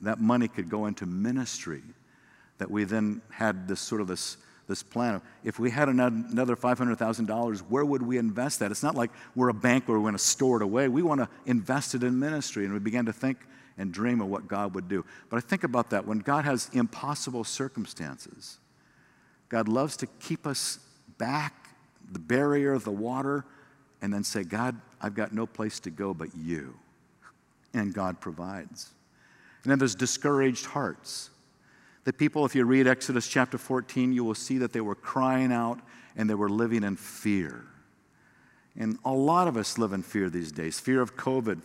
that 0.03 0.21
money 0.21 0.49
could 0.49 0.69
go 0.69 0.87
into 0.87 1.07
ministry. 1.07 1.83
That 2.59 2.71
we 2.71 2.85
then 2.85 3.23
had 3.31 3.67
this 3.67 3.81
sort 3.81 4.01
of 4.01 4.07
this, 4.07 4.37
this 4.69 4.83
plan 4.83 5.21
if 5.43 5.59
we 5.59 5.71
had 5.71 5.89
another 5.89 6.55
$500,000, 6.55 7.59
where 7.69 7.85
would 7.85 8.03
we 8.03 8.19
invest 8.19 8.61
that? 8.61 8.71
It's 8.71 8.83
not 8.83 8.95
like 8.95 9.11
we're 9.35 9.49
a 9.49 9.55
bank 9.55 9.89
where 9.89 9.99
we're 9.99 10.05
going 10.05 10.15
to 10.15 10.19
store 10.19 10.59
it 10.59 10.63
away. 10.63 10.89
We 10.89 11.03
want 11.03 11.21
to 11.21 11.29
invest 11.47 11.95
it 11.95 12.03
in 12.03 12.19
ministry. 12.19 12.65
And 12.65 12.73
we 12.73 12.81
began 12.81 13.07
to 13.07 13.13
think 13.13 13.39
and 13.79 13.93
dream 13.93 14.21
of 14.21 14.29
what 14.29 14.49
God 14.49 14.75
would 14.75 14.89
do. 14.89 15.05
But 15.31 15.39
I 15.39 15.41
think 15.41 15.65
about 15.65 15.91
that 15.91 16.07
when 16.07 16.19
God 16.19 16.45
has 16.45 16.71
impossible 16.73 17.45
circumstances, 17.45 18.59
God 19.49 19.69
loves 19.69 19.97
to 19.99 20.07
keep 20.21 20.47
us 20.47 20.79
back, 21.19 21.69
the 22.11 22.19
barrier, 22.19 22.79
the 22.79 22.91
water, 22.91 23.45
and 24.01 24.13
then 24.13 24.25
say, 24.25 24.43
God, 24.43 24.77
I've 25.01 25.15
got 25.15 25.33
no 25.33 25.47
place 25.47 25.81
to 25.81 25.91
go 25.91 26.13
but 26.13 26.35
you. 26.37 26.75
And 27.75 27.95
God 27.95 28.21
provides. 28.21 28.91
And 29.65 29.71
then 29.71 29.79
there's 29.79 29.95
discouraged 29.95 30.67
hearts. 30.67 31.31
The 32.05 32.13
people, 32.13 32.45
if 32.45 32.55
you 32.55 32.65
read 32.65 32.87
Exodus 32.87 33.29
chapter 33.29 33.59
14, 33.59 34.13
you 34.13 34.25
will 34.25 34.35
see 34.35 34.59
that 34.59 34.73
they 34.73 34.81
were 34.81 34.97
crying 34.97 35.53
out 35.53 35.79
and 36.17 36.29
they 36.29 36.35
were 36.35 36.49
living 36.49 36.83
in 36.83 36.97
fear. 36.97 37.65
And 38.77 38.99
a 39.05 39.13
lot 39.13 39.49
of 39.49 39.57
us 39.57 39.79
live 39.79 39.93
in 39.93 40.03
fear 40.03 40.31
these 40.31 40.51
days 40.51 40.81
fear 40.81 41.01
of 41.01 41.17
COVID. 41.17 41.61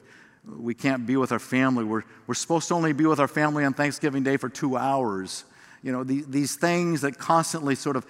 We 0.46 0.74
can't 0.74 1.06
be 1.06 1.18
with 1.18 1.32
our 1.32 1.40
family. 1.40 1.84
We're, 1.84 2.04
we're 2.26 2.34
supposed 2.34 2.70
to 2.70 2.74
only 2.74 2.94
be 2.94 3.06
with 3.06 3.20
our 3.20 3.28
family 3.28 3.66
on 3.66 3.74
Thanksgiving 3.74 4.24
Day 4.24 4.38
for 4.38 4.48
two 4.48 4.78
hours. 4.78 5.44
You 5.84 5.92
know, 5.92 6.04
the, 6.04 6.24
these 6.28 6.56
things 6.56 7.02
that 7.02 7.18
constantly 7.18 7.76
sort 7.76 7.96
of 7.96 8.06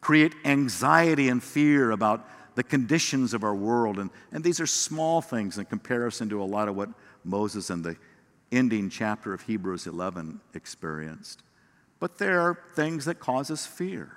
create 0.00 0.34
anxiety 0.44 1.28
and 1.28 1.42
fear 1.42 1.92
about 1.92 2.28
the 2.56 2.62
conditions 2.64 3.34
of 3.34 3.44
our 3.44 3.54
world. 3.54 3.98
And, 3.98 4.10
and 4.32 4.42
these 4.42 4.60
are 4.60 4.66
small 4.66 5.20
things 5.20 5.58
in 5.58 5.64
comparison 5.66 6.28
to 6.30 6.42
a 6.42 6.44
lot 6.44 6.68
of 6.68 6.74
what 6.74 6.88
Moses 7.24 7.70
and 7.70 7.84
the 7.84 7.96
ending 8.52 8.90
chapter 8.90 9.32
of 9.32 9.42
Hebrews 9.42 9.86
11 9.86 10.40
experienced. 10.54 11.42
But 11.98 12.18
there 12.18 12.40
are 12.40 12.58
things 12.74 13.04
that 13.04 13.20
cause 13.20 13.50
us 13.50 13.66
fear. 13.66 14.16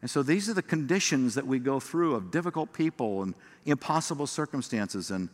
And 0.00 0.10
so 0.10 0.22
these 0.22 0.48
are 0.48 0.54
the 0.54 0.62
conditions 0.62 1.34
that 1.34 1.46
we 1.46 1.58
go 1.58 1.80
through 1.80 2.14
of 2.14 2.30
difficult 2.30 2.72
people 2.72 3.22
and 3.22 3.34
impossible 3.66 4.26
circumstances 4.26 5.10
and, 5.10 5.28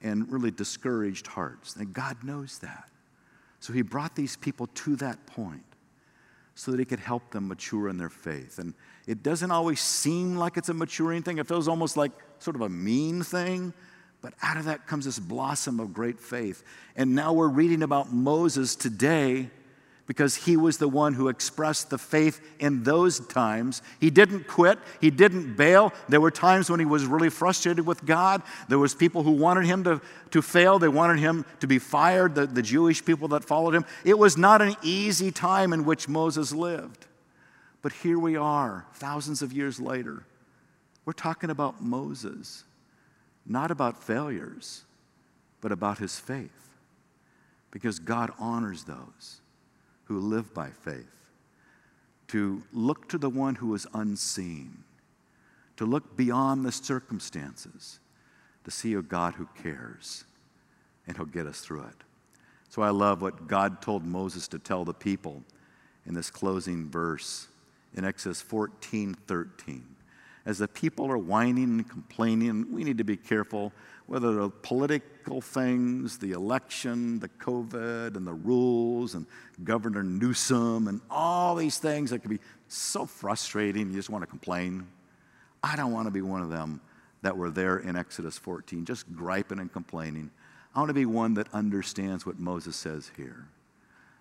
and 0.00 0.30
really 0.30 0.52
discouraged 0.52 1.26
hearts. 1.26 1.74
And 1.76 1.92
God 1.92 2.22
knows 2.22 2.60
that. 2.60 2.88
So 3.58 3.72
He 3.72 3.82
brought 3.82 4.14
these 4.14 4.36
people 4.36 4.68
to 4.68 4.96
that 4.96 5.26
point 5.26 5.64
so 6.54 6.70
that 6.70 6.78
He 6.78 6.84
could 6.84 7.00
help 7.00 7.32
them 7.32 7.48
mature 7.48 7.88
in 7.88 7.98
their 7.98 8.08
faith. 8.08 8.58
And 8.60 8.74
it 9.08 9.24
doesn't 9.24 9.50
always 9.50 9.80
seem 9.80 10.36
like 10.36 10.56
it's 10.56 10.68
a 10.68 10.74
maturing 10.74 11.22
thing, 11.22 11.38
it 11.38 11.48
feels 11.48 11.66
almost 11.66 11.96
like 11.96 12.12
sort 12.38 12.54
of 12.54 12.62
a 12.62 12.68
mean 12.68 13.22
thing. 13.22 13.72
But 14.24 14.32
out 14.40 14.56
of 14.56 14.64
that 14.64 14.86
comes 14.86 15.04
this 15.04 15.18
blossom 15.18 15.78
of 15.78 15.92
great 15.92 16.18
faith. 16.18 16.64
And 16.96 17.14
now 17.14 17.34
we're 17.34 17.46
reading 17.46 17.82
about 17.82 18.10
Moses 18.10 18.74
today 18.74 19.50
because 20.06 20.34
he 20.34 20.56
was 20.56 20.78
the 20.78 20.88
one 20.88 21.12
who 21.12 21.28
expressed 21.28 21.90
the 21.90 21.98
faith 21.98 22.40
in 22.58 22.84
those 22.84 23.20
times. 23.20 23.82
He 24.00 24.08
didn't 24.08 24.48
quit, 24.48 24.78
he 24.98 25.10
didn't 25.10 25.56
bail. 25.58 25.92
There 26.08 26.22
were 26.22 26.30
times 26.30 26.70
when 26.70 26.80
he 26.80 26.86
was 26.86 27.04
really 27.04 27.28
frustrated 27.28 27.84
with 27.84 28.06
God. 28.06 28.40
There 28.70 28.78
was 28.78 28.94
people 28.94 29.24
who 29.24 29.32
wanted 29.32 29.66
him 29.66 29.84
to, 29.84 30.00
to 30.30 30.40
fail, 30.40 30.78
they 30.78 30.88
wanted 30.88 31.18
him 31.18 31.44
to 31.60 31.66
be 31.66 31.78
fired, 31.78 32.34
the, 32.34 32.46
the 32.46 32.62
Jewish 32.62 33.04
people 33.04 33.28
that 33.28 33.44
followed 33.44 33.74
him. 33.74 33.84
It 34.06 34.18
was 34.18 34.38
not 34.38 34.62
an 34.62 34.74
easy 34.82 35.32
time 35.32 35.74
in 35.74 35.84
which 35.84 36.08
Moses 36.08 36.50
lived. 36.50 37.04
But 37.82 37.92
here 37.92 38.18
we 38.18 38.36
are, 38.36 38.86
thousands 38.94 39.42
of 39.42 39.52
years 39.52 39.78
later. 39.78 40.24
We're 41.04 41.12
talking 41.12 41.50
about 41.50 41.82
Moses, 41.82 42.64
not 43.46 43.70
about 43.70 44.02
failures, 44.02 44.84
but 45.60 45.72
about 45.72 45.98
his 45.98 46.18
faith. 46.18 46.50
Because 47.70 47.98
God 47.98 48.32
honors 48.38 48.84
those 48.84 49.40
who 50.04 50.18
live 50.18 50.54
by 50.54 50.70
faith, 50.70 51.30
to 52.28 52.62
look 52.72 53.08
to 53.08 53.18
the 53.18 53.30
one 53.30 53.56
who 53.56 53.74
is 53.74 53.86
unseen, 53.94 54.84
to 55.76 55.84
look 55.84 56.16
beyond 56.16 56.64
the 56.64 56.72
circumstances, 56.72 57.98
to 58.64 58.70
see 58.70 58.94
a 58.94 59.02
God 59.02 59.34
who 59.34 59.48
cares, 59.62 60.24
and 61.06 61.16
he'll 61.16 61.26
get 61.26 61.46
us 61.46 61.60
through 61.60 61.82
it. 61.82 62.04
So 62.68 62.82
I 62.82 62.90
love 62.90 63.22
what 63.22 63.46
God 63.46 63.82
told 63.82 64.04
Moses 64.04 64.48
to 64.48 64.58
tell 64.58 64.84
the 64.84 64.94
people 64.94 65.42
in 66.06 66.14
this 66.14 66.30
closing 66.30 66.88
verse 66.88 67.48
in 67.94 68.04
Exodus 68.04 68.40
14 68.42 69.14
13. 69.14 69.93
As 70.46 70.58
the 70.58 70.68
people 70.68 71.10
are 71.10 71.18
whining 71.18 71.64
and 71.64 71.88
complaining, 71.88 72.70
we 72.70 72.84
need 72.84 72.98
to 72.98 73.04
be 73.04 73.16
careful 73.16 73.72
whether 74.06 74.34
the 74.34 74.50
political 74.50 75.40
things, 75.40 76.18
the 76.18 76.32
election, 76.32 77.18
the 77.18 77.28
COVID, 77.28 78.16
and 78.16 78.26
the 78.26 78.34
rules, 78.34 79.14
and 79.14 79.26
Governor 79.62 80.02
Newsom, 80.02 80.88
and 80.88 81.00
all 81.10 81.54
these 81.54 81.78
things 81.78 82.10
that 82.10 82.18
can 82.18 82.30
be 82.30 82.40
so 82.68 83.06
frustrating, 83.06 83.88
you 83.88 83.96
just 83.96 84.10
want 84.10 84.22
to 84.22 84.26
complain. 84.26 84.86
I 85.62 85.76
don't 85.76 85.92
want 85.92 86.06
to 86.06 86.10
be 86.10 86.20
one 86.20 86.42
of 86.42 86.50
them 86.50 86.82
that 87.22 87.34
were 87.34 87.48
there 87.48 87.78
in 87.78 87.96
Exodus 87.96 88.36
14, 88.36 88.84
just 88.84 89.10
griping 89.14 89.58
and 89.58 89.72
complaining. 89.72 90.30
I 90.74 90.80
want 90.80 90.90
to 90.90 90.94
be 90.94 91.06
one 91.06 91.34
that 91.34 91.46
understands 91.54 92.26
what 92.26 92.38
Moses 92.38 92.76
says 92.76 93.10
here. 93.16 93.48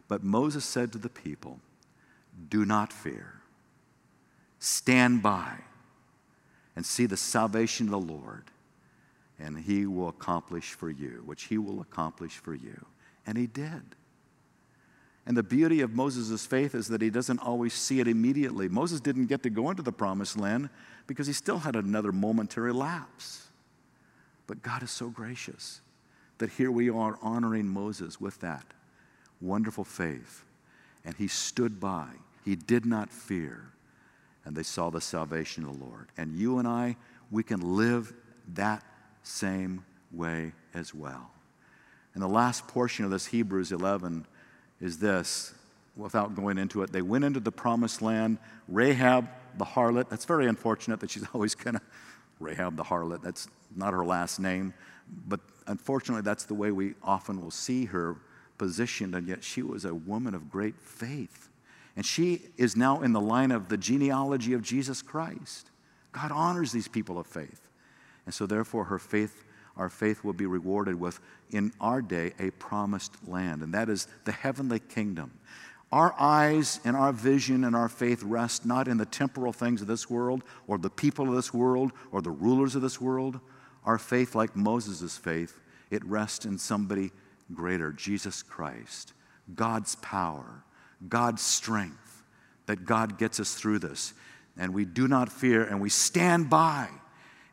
But 0.07 0.23
Moses 0.23 0.63
said 0.63 0.93
to 0.93 0.97
the 0.97 1.09
people, 1.09 1.59
Do 2.49 2.63
not 2.63 2.93
fear, 2.93 3.41
stand 4.59 5.21
by 5.21 5.57
and 6.75 6.85
see 6.85 7.05
the 7.05 7.17
salvation 7.17 7.87
of 7.87 7.91
the 7.91 8.13
Lord 8.13 8.45
and 9.39 9.59
he 9.59 9.85
will 9.85 10.09
accomplish 10.09 10.71
for 10.71 10.89
you, 10.89 11.21
which 11.25 11.43
he 11.43 11.57
will 11.57 11.81
accomplish 11.81 12.37
for 12.37 12.53
you. 12.53 12.85
And 13.25 13.37
he 13.37 13.47
did. 13.47 13.81
And 15.25 15.37
the 15.37 15.43
beauty 15.43 15.81
of 15.81 15.95
Moses' 15.95 16.45
faith 16.45 16.75
is 16.75 16.87
that 16.89 17.01
he 17.01 17.09
doesn't 17.09 17.39
always 17.39 17.73
see 17.73 17.99
it 17.99 18.07
immediately. 18.07 18.67
Moses 18.67 18.99
didn't 18.99 19.27
get 19.27 19.43
to 19.43 19.49
go 19.49 19.69
into 19.69 19.81
the 19.81 19.91
promised 19.91 20.37
land 20.37 20.69
because 21.07 21.27
he 21.27 21.33
still 21.33 21.59
had 21.59 21.75
another 21.75 22.11
momentary 22.11 22.73
lapse. 22.73 23.47
But 24.47 24.61
God 24.61 24.83
is 24.83 24.91
so 24.91 25.09
gracious 25.09 25.81
that 26.37 26.51
here 26.51 26.71
we 26.71 26.89
are 26.89 27.17
honoring 27.21 27.67
Moses 27.67 28.19
with 28.19 28.39
that 28.41 28.65
wonderful 29.39 29.85
faith. 29.85 30.43
And 31.05 31.15
he 31.15 31.27
stood 31.27 31.79
by, 31.79 32.07
he 32.43 32.55
did 32.55 32.85
not 32.85 33.09
fear, 33.09 33.71
and 34.45 34.55
they 34.55 34.63
saw 34.63 34.89
the 34.89 35.01
salvation 35.01 35.65
of 35.65 35.77
the 35.77 35.85
Lord. 35.85 36.09
And 36.17 36.35
you 36.35 36.59
and 36.59 36.67
I, 36.67 36.97
we 37.31 37.43
can 37.43 37.75
live 37.75 38.13
that 38.53 38.83
same 39.23 39.85
way 40.11 40.53
as 40.73 40.93
well. 40.93 41.31
And 42.13 42.21
the 42.21 42.27
last 42.27 42.67
portion 42.67 43.05
of 43.05 43.11
this 43.11 43.25
Hebrews 43.27 43.71
11 43.71 44.25
is 44.79 44.99
this 44.99 45.53
without 45.95 46.35
going 46.35 46.57
into 46.57 46.81
it. 46.83 46.91
They 46.91 47.01
went 47.01 47.23
into 47.23 47.39
the 47.39 47.51
promised 47.51 48.01
land. 48.01 48.37
Rahab, 48.67 49.27
the 49.57 49.65
harlot, 49.65 50.09
that's 50.09 50.25
very 50.25 50.47
unfortunate 50.47 50.99
that 50.99 51.11
she's 51.11 51.25
always 51.33 51.55
kind 51.55 51.77
of 51.77 51.81
Rahab 52.39 52.75
the 52.75 52.83
harlot. 52.83 53.21
That's 53.21 53.47
not 53.75 53.93
her 53.93 54.05
last 54.05 54.39
name. 54.39 54.73
But 55.27 55.39
unfortunately, 55.67 56.21
that's 56.23 56.45
the 56.45 56.53
way 56.53 56.71
we 56.71 56.95
often 57.03 57.41
will 57.41 57.51
see 57.51 57.85
her 57.85 58.17
positioned. 58.57 59.15
And 59.15 59.27
yet, 59.27 59.43
she 59.43 59.61
was 59.61 59.85
a 59.85 59.93
woman 59.93 60.33
of 60.33 60.49
great 60.49 60.75
faith. 60.79 61.49
And 61.95 62.05
she 62.05 62.41
is 62.57 62.75
now 62.75 63.01
in 63.01 63.13
the 63.13 63.21
line 63.21 63.51
of 63.51 63.69
the 63.69 63.77
genealogy 63.77 64.53
of 64.53 64.61
Jesus 64.61 65.01
Christ. 65.01 65.69
God 66.11 66.31
honors 66.31 66.71
these 66.71 66.87
people 66.87 67.19
of 67.19 67.27
faith. 67.27 67.69
And 68.25 68.33
so, 68.33 68.45
therefore, 68.45 68.85
her 68.85 68.99
faith, 68.99 69.43
our 69.77 69.89
faith 69.89 70.23
will 70.23 70.33
be 70.33 70.45
rewarded 70.45 70.99
with, 70.99 71.19
in 71.51 71.71
our 71.79 72.01
day, 72.01 72.33
a 72.39 72.51
promised 72.51 73.27
land, 73.27 73.61
and 73.61 73.73
that 73.73 73.89
is 73.89 74.07
the 74.25 74.31
heavenly 74.31 74.79
kingdom. 74.79 75.31
Our 75.91 76.15
eyes 76.19 76.79
and 76.83 76.95
our 76.95 77.13
vision 77.13 77.63
and 77.63 77.75
our 77.75 77.89
faith 77.89 78.23
rest 78.23 78.65
not 78.65 78.87
in 78.87 78.97
the 78.97 79.05
temporal 79.05 79.53
things 79.53 79.79
of 79.79 79.87
this 79.87 80.09
world 80.09 80.43
or 80.65 80.79
the 80.79 80.89
people 80.89 81.29
of 81.29 81.35
this 81.35 81.53
world 81.53 81.91
or 82.11 82.19
the 82.21 82.31
rulers 82.31 82.73
of 82.73 82.81
this 82.81 82.99
world. 82.99 83.39
Our 83.85 83.99
faith, 83.99 84.33
like 84.33 84.55
Moses' 84.55 85.17
faith, 85.17 85.59
it 85.91 86.03
rests 86.03 86.45
in 86.45 86.57
somebody 86.57 87.11
greater, 87.53 87.91
Jesus 87.91 88.41
Christ, 88.41 89.13
God's 89.53 89.95
power, 89.97 90.63
God's 91.07 91.41
strength, 91.41 92.23
that 92.65 92.85
God 92.85 93.17
gets 93.17 93.39
us 93.39 93.55
through 93.55 93.79
this. 93.79 94.13
And 94.57 94.73
we 94.73 94.85
do 94.85 95.07
not 95.07 95.31
fear 95.31 95.63
and 95.63 95.81
we 95.81 95.89
stand 95.89 96.49
by 96.49 96.89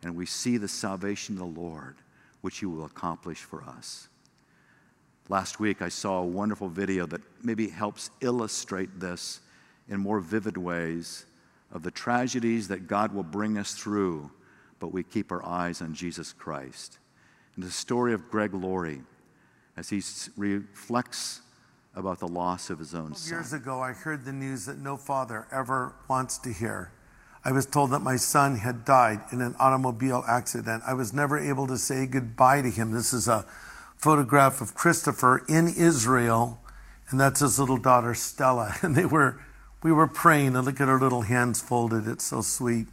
and 0.03 0.17
we 0.17 0.27
see 0.27 0.57
the 0.57 0.69
salvation 0.69 1.35
of 1.35 1.39
the 1.41 1.61
Lord, 1.61 1.97
which 2.41 2.59
He 2.59 2.67
will 2.67 2.85
accomplish 2.85 3.39
for 3.39 3.63
us. 3.63 4.09
Last 5.29 5.61
week, 5.61 5.81
I 5.81 5.89
saw 5.89 6.21
a 6.21 6.27
wonderful 6.27 6.69
video 6.69 7.07
that 7.07 7.21
maybe 7.43 7.69
helps 7.69 8.11
illustrate 8.21 8.99
this 8.99 9.41
in 9.89 10.01
more 10.01 10.21
vivid 10.21 10.57
ways 10.57 11.25
of 11.73 11.83
the 11.83 11.91
tragedies 11.91 12.69
that 12.69 12.89
God 12.89 13.15
will 13.15 13.23
bring 13.23 13.57
us 13.57 13.75
through, 13.75 14.31
but 14.81 14.93
we 14.93 15.03
keep 15.03 15.31
our 15.31 15.45
eyes 15.45 15.83
on 15.83 15.95
Jesus 15.95 16.33
Christ. 16.33 16.99
And 17.55 17.65
the 17.65 17.71
story 17.71 18.13
of 18.13 18.29
Greg 18.29 18.55
Laurie 18.55 19.03
as 19.77 19.89
he 19.89 20.03
reflects 20.37 21.43
about 21.95 22.19
the 22.21 22.29
loss 22.29 22.71
of 22.71 22.79
his 22.79 22.95
own 22.95 23.15
son. 23.15 23.39
Years 23.39 23.53
ago, 23.53 23.81
I 23.81 23.93
heard 23.93 24.25
the 24.25 24.33
news 24.33 24.67
that 24.67 24.79
no 24.79 24.97
father 24.97 25.47
ever 25.53 25.95
wants 26.09 26.39
to 26.39 26.53
hear 26.53 26.93
I 27.43 27.53
was 27.53 27.65
told 27.65 27.91
that 27.93 28.01
my 28.01 28.17
son 28.17 28.57
had 28.57 28.85
died 28.85 29.21
in 29.33 29.41
an 29.41 29.57
automobile 29.59 30.25
accident. 30.29 30.83
I 30.87 30.93
was 30.93 31.15
never 31.15 31.39
able 31.39 31.67
to 31.69 31.79
say 31.79 32.07
goodbye 32.07 32.61
to 32.63 32.69
him. 32.69 32.91
This 32.91 33.15
is 33.15 33.29
a 33.29 33.47
photograph 33.97 34.61
of 34.61 34.75
Christopher 34.75 35.43
in 35.49 35.69
Israel, 35.69 36.61
and 37.09 37.19
that's 37.19 37.41
his 37.41 37.59
little 37.59 37.79
daughter 37.79 38.15
Stella. 38.15 38.77
And 38.83 38.95
they 38.95 39.07
were, 39.07 39.41
we 39.83 39.91
were 39.91 40.07
praying, 40.07 40.55
and 40.55 40.67
look 40.67 40.83
at 40.83 40.89
her 40.89 41.01
little 41.01 41.23
hands 41.23 41.63
folded. 41.63 42.07
It's 42.07 42.25
so 42.25 42.43
sweet. 42.43 42.89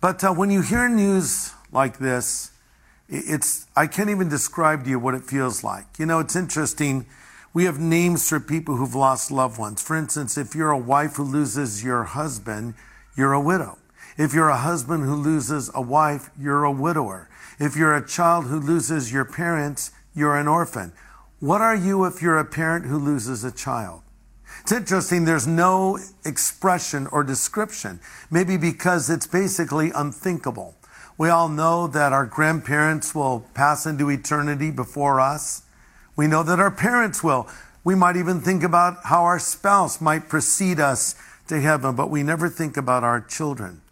But 0.00 0.22
uh, 0.22 0.34
when 0.34 0.50
you 0.50 0.60
hear 0.60 0.86
news 0.88 1.52
like 1.72 1.98
this, 1.98 2.52
it's 3.08 3.66
I 3.74 3.86
can't 3.86 4.10
even 4.10 4.28
describe 4.28 4.84
to 4.84 4.90
you 4.90 4.98
what 4.98 5.14
it 5.14 5.24
feels 5.24 5.64
like. 5.64 5.86
You 5.98 6.04
know, 6.04 6.18
it's 6.18 6.36
interesting. 6.36 7.06
We 7.54 7.64
have 7.64 7.80
names 7.80 8.28
for 8.28 8.40
people 8.40 8.76
who've 8.76 8.94
lost 8.94 9.30
loved 9.30 9.58
ones. 9.58 9.82
For 9.82 9.96
instance, 9.96 10.36
if 10.36 10.54
you're 10.54 10.70
a 10.70 10.78
wife 10.78 11.16
who 11.16 11.24
loses 11.24 11.82
your 11.82 12.04
husband, 12.04 12.74
you're 13.16 13.32
a 13.32 13.40
widow. 13.40 13.78
If 14.18 14.34
you're 14.34 14.50
a 14.50 14.58
husband 14.58 15.04
who 15.04 15.14
loses 15.14 15.70
a 15.74 15.80
wife, 15.80 16.30
you're 16.38 16.64
a 16.64 16.72
widower. 16.72 17.30
If 17.58 17.76
you're 17.76 17.96
a 17.96 18.06
child 18.06 18.46
who 18.46 18.60
loses 18.60 19.12
your 19.12 19.24
parents, 19.24 19.92
you're 20.14 20.36
an 20.36 20.48
orphan. 20.48 20.92
What 21.40 21.60
are 21.60 21.76
you 21.76 22.04
if 22.04 22.20
you're 22.20 22.38
a 22.38 22.44
parent 22.44 22.86
who 22.86 22.98
loses 22.98 23.44
a 23.44 23.52
child? 23.52 24.02
It's 24.60 24.72
interesting, 24.72 25.24
there's 25.24 25.46
no 25.46 25.98
expression 26.24 27.06
or 27.06 27.22
description, 27.22 28.00
maybe 28.30 28.56
because 28.56 29.08
it's 29.08 29.26
basically 29.26 29.90
unthinkable. 29.94 30.74
We 31.16 31.28
all 31.28 31.48
know 31.48 31.86
that 31.86 32.12
our 32.12 32.26
grandparents 32.26 33.14
will 33.14 33.46
pass 33.54 33.86
into 33.86 34.10
eternity 34.10 34.70
before 34.70 35.20
us. 35.20 35.62
We 36.18 36.26
know 36.26 36.42
that 36.42 36.58
our 36.58 36.72
parents 36.72 37.22
will. 37.22 37.46
We 37.84 37.94
might 37.94 38.16
even 38.16 38.40
think 38.40 38.64
about 38.64 39.04
how 39.04 39.22
our 39.22 39.38
spouse 39.38 40.00
might 40.00 40.28
precede 40.28 40.80
us 40.80 41.14
to 41.46 41.60
heaven, 41.60 41.94
but 41.94 42.10
we 42.10 42.24
never 42.24 42.48
think 42.48 42.76
about 42.76 43.04
our 43.04 43.20
children. 43.20 43.82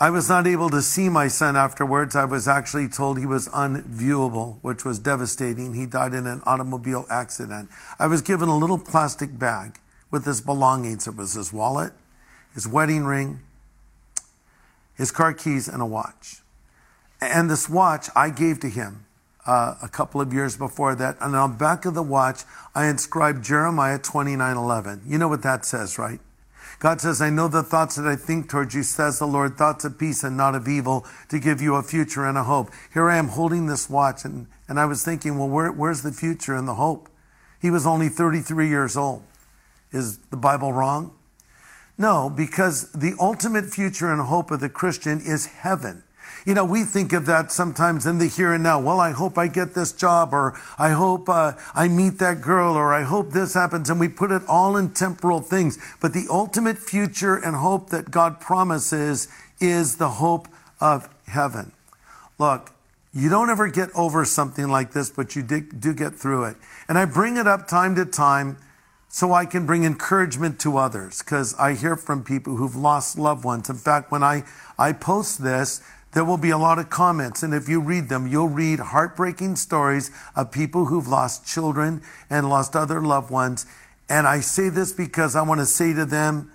I 0.00 0.10
was 0.10 0.28
not 0.28 0.44
able 0.44 0.68
to 0.70 0.82
see 0.82 1.08
my 1.08 1.28
son 1.28 1.56
afterwards. 1.56 2.16
I 2.16 2.24
was 2.24 2.48
actually 2.48 2.88
told 2.88 3.16
he 3.16 3.26
was 3.26 3.48
unviewable, 3.50 4.58
which 4.62 4.84
was 4.84 4.98
devastating. 4.98 5.74
He 5.74 5.86
died 5.86 6.14
in 6.14 6.26
an 6.26 6.42
automobile 6.44 7.06
accident. 7.08 7.70
I 8.00 8.08
was 8.08 8.20
given 8.20 8.48
a 8.48 8.58
little 8.58 8.76
plastic 8.76 9.38
bag 9.38 9.78
with 10.10 10.24
his 10.24 10.40
belongings. 10.40 11.06
It 11.06 11.14
was 11.14 11.34
his 11.34 11.52
wallet, 11.52 11.92
his 12.54 12.66
wedding 12.66 13.04
ring, 13.04 13.38
his 14.96 15.12
car 15.12 15.32
keys, 15.32 15.68
and 15.68 15.80
a 15.80 15.86
watch. 15.86 16.38
And 17.20 17.48
this 17.48 17.68
watch 17.68 18.08
I 18.16 18.30
gave 18.30 18.58
to 18.60 18.68
him 18.68 19.05
uh, 19.46 19.76
a 19.82 19.88
couple 19.88 20.20
of 20.20 20.32
years 20.32 20.56
before 20.56 20.94
that. 20.96 21.16
And 21.20 21.34
on 21.36 21.52
the 21.52 21.56
back 21.56 21.84
of 21.84 21.94
the 21.94 22.02
watch, 22.02 22.42
I 22.74 22.86
inscribed 22.86 23.44
Jeremiah 23.44 23.98
29 23.98 24.56
11. 24.56 25.02
You 25.06 25.18
know 25.18 25.28
what 25.28 25.42
that 25.42 25.64
says, 25.64 25.98
right? 25.98 26.20
God 26.78 27.00
says, 27.00 27.22
I 27.22 27.30
know 27.30 27.48
the 27.48 27.62
thoughts 27.62 27.96
that 27.96 28.06
I 28.06 28.16
think 28.16 28.50
towards 28.50 28.74
you, 28.74 28.82
says 28.82 29.18
the 29.18 29.26
Lord, 29.26 29.56
thoughts 29.56 29.84
of 29.84 29.98
peace 29.98 30.22
and 30.22 30.36
not 30.36 30.54
of 30.54 30.68
evil, 30.68 31.06
to 31.30 31.38
give 31.38 31.62
you 31.62 31.76
a 31.76 31.82
future 31.82 32.26
and 32.26 32.36
a 32.36 32.44
hope. 32.44 32.70
Here 32.92 33.08
I 33.08 33.16
am 33.16 33.28
holding 33.28 33.66
this 33.66 33.88
watch, 33.88 34.24
and, 34.24 34.46
and 34.68 34.78
I 34.78 34.84
was 34.84 35.02
thinking, 35.02 35.38
well, 35.38 35.48
where, 35.48 35.72
where's 35.72 36.02
the 36.02 36.12
future 36.12 36.54
and 36.54 36.68
the 36.68 36.74
hope? 36.74 37.08
He 37.60 37.70
was 37.70 37.86
only 37.86 38.10
33 38.10 38.68
years 38.68 38.96
old. 38.96 39.22
Is 39.90 40.18
the 40.30 40.36
Bible 40.36 40.72
wrong? 40.72 41.12
No, 41.96 42.28
because 42.28 42.92
the 42.92 43.14
ultimate 43.18 43.66
future 43.66 44.12
and 44.12 44.20
hope 44.20 44.50
of 44.50 44.60
the 44.60 44.68
Christian 44.68 45.20
is 45.20 45.46
heaven. 45.46 46.02
You 46.44 46.54
know, 46.54 46.64
we 46.64 46.84
think 46.84 47.12
of 47.12 47.26
that 47.26 47.50
sometimes 47.50 48.06
in 48.06 48.18
the 48.18 48.26
here 48.26 48.52
and 48.52 48.62
now. 48.62 48.80
Well, 48.80 49.00
I 49.00 49.10
hope 49.10 49.36
I 49.36 49.48
get 49.48 49.74
this 49.74 49.92
job, 49.92 50.32
or 50.32 50.58
I 50.78 50.90
hope 50.90 51.28
uh, 51.28 51.52
I 51.74 51.88
meet 51.88 52.18
that 52.18 52.40
girl, 52.40 52.74
or 52.74 52.94
I 52.94 53.02
hope 53.02 53.32
this 53.32 53.54
happens, 53.54 53.90
and 53.90 53.98
we 53.98 54.08
put 54.08 54.30
it 54.30 54.42
all 54.48 54.76
in 54.76 54.90
temporal 54.90 55.40
things. 55.40 55.78
But 56.00 56.12
the 56.12 56.26
ultimate 56.30 56.78
future 56.78 57.36
and 57.36 57.56
hope 57.56 57.90
that 57.90 58.10
God 58.10 58.40
promises 58.40 59.28
is 59.60 59.96
the 59.96 60.10
hope 60.10 60.48
of 60.80 61.08
heaven. 61.26 61.72
Look, 62.38 62.72
you 63.12 63.30
don't 63.30 63.48
ever 63.48 63.68
get 63.68 63.88
over 63.94 64.24
something 64.24 64.68
like 64.68 64.92
this, 64.92 65.08
but 65.08 65.34
you 65.34 65.42
do 65.42 65.94
get 65.94 66.14
through 66.14 66.44
it. 66.44 66.56
And 66.88 66.98
I 66.98 67.06
bring 67.06 67.38
it 67.38 67.46
up 67.46 67.66
time 67.66 67.94
to 67.94 68.04
time 68.04 68.58
so 69.08 69.32
I 69.32 69.46
can 69.46 69.64
bring 69.64 69.84
encouragement 69.84 70.60
to 70.60 70.76
others 70.76 71.22
because 71.22 71.54
I 71.58 71.72
hear 71.72 71.96
from 71.96 72.22
people 72.22 72.56
who've 72.56 72.76
lost 72.76 73.18
loved 73.18 73.44
ones. 73.44 73.70
In 73.70 73.76
fact, 73.76 74.12
when 74.12 74.22
I, 74.22 74.44
I 74.78 74.92
post 74.92 75.42
this, 75.42 75.80
there 76.12 76.24
will 76.24 76.38
be 76.38 76.50
a 76.50 76.58
lot 76.58 76.78
of 76.78 76.88
comments. 76.88 77.42
And 77.42 77.52
if 77.52 77.68
you 77.68 77.80
read 77.80 78.08
them, 78.08 78.26
you'll 78.26 78.48
read 78.48 78.78
heartbreaking 78.78 79.56
stories 79.56 80.10
of 80.34 80.50
people 80.50 80.86
who've 80.86 81.06
lost 81.06 81.46
children 81.46 82.02
and 82.30 82.48
lost 82.48 82.74
other 82.74 83.00
loved 83.00 83.30
ones. 83.30 83.66
And 84.08 84.26
I 84.26 84.40
say 84.40 84.68
this 84.68 84.92
because 84.92 85.36
I 85.36 85.42
want 85.42 85.60
to 85.60 85.66
say 85.66 85.92
to 85.92 86.06
them, 86.06 86.50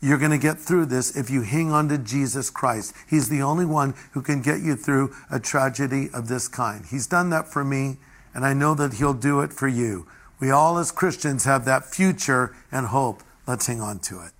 you're 0.00 0.18
going 0.18 0.30
to 0.30 0.38
get 0.38 0.58
through 0.58 0.86
this 0.86 1.16
if 1.16 1.28
you 1.28 1.42
hang 1.42 1.72
on 1.72 1.88
to 1.88 1.98
Jesus 1.98 2.50
Christ. 2.50 2.94
He's 3.08 3.28
the 3.28 3.42
only 3.42 3.64
one 3.64 3.94
who 4.12 4.22
can 4.22 4.42
get 4.42 4.60
you 4.60 4.76
through 4.76 5.14
a 5.30 5.40
tragedy 5.40 6.08
of 6.14 6.28
this 6.28 6.46
kind. 6.46 6.84
He's 6.86 7.06
done 7.06 7.30
that 7.30 7.48
for 7.48 7.64
me, 7.64 7.96
and 8.32 8.44
I 8.44 8.52
know 8.52 8.74
that 8.74 8.94
He'll 8.94 9.14
do 9.14 9.40
it 9.40 9.52
for 9.52 9.66
you. 9.66 10.06
We 10.38 10.52
all, 10.52 10.78
as 10.78 10.92
Christians, 10.92 11.44
have 11.44 11.64
that 11.64 11.84
future 11.84 12.54
and 12.70 12.86
hope. 12.86 13.24
Let's 13.46 13.66
hang 13.66 13.80
on 13.80 13.98
to 14.00 14.20
it. 14.20 14.37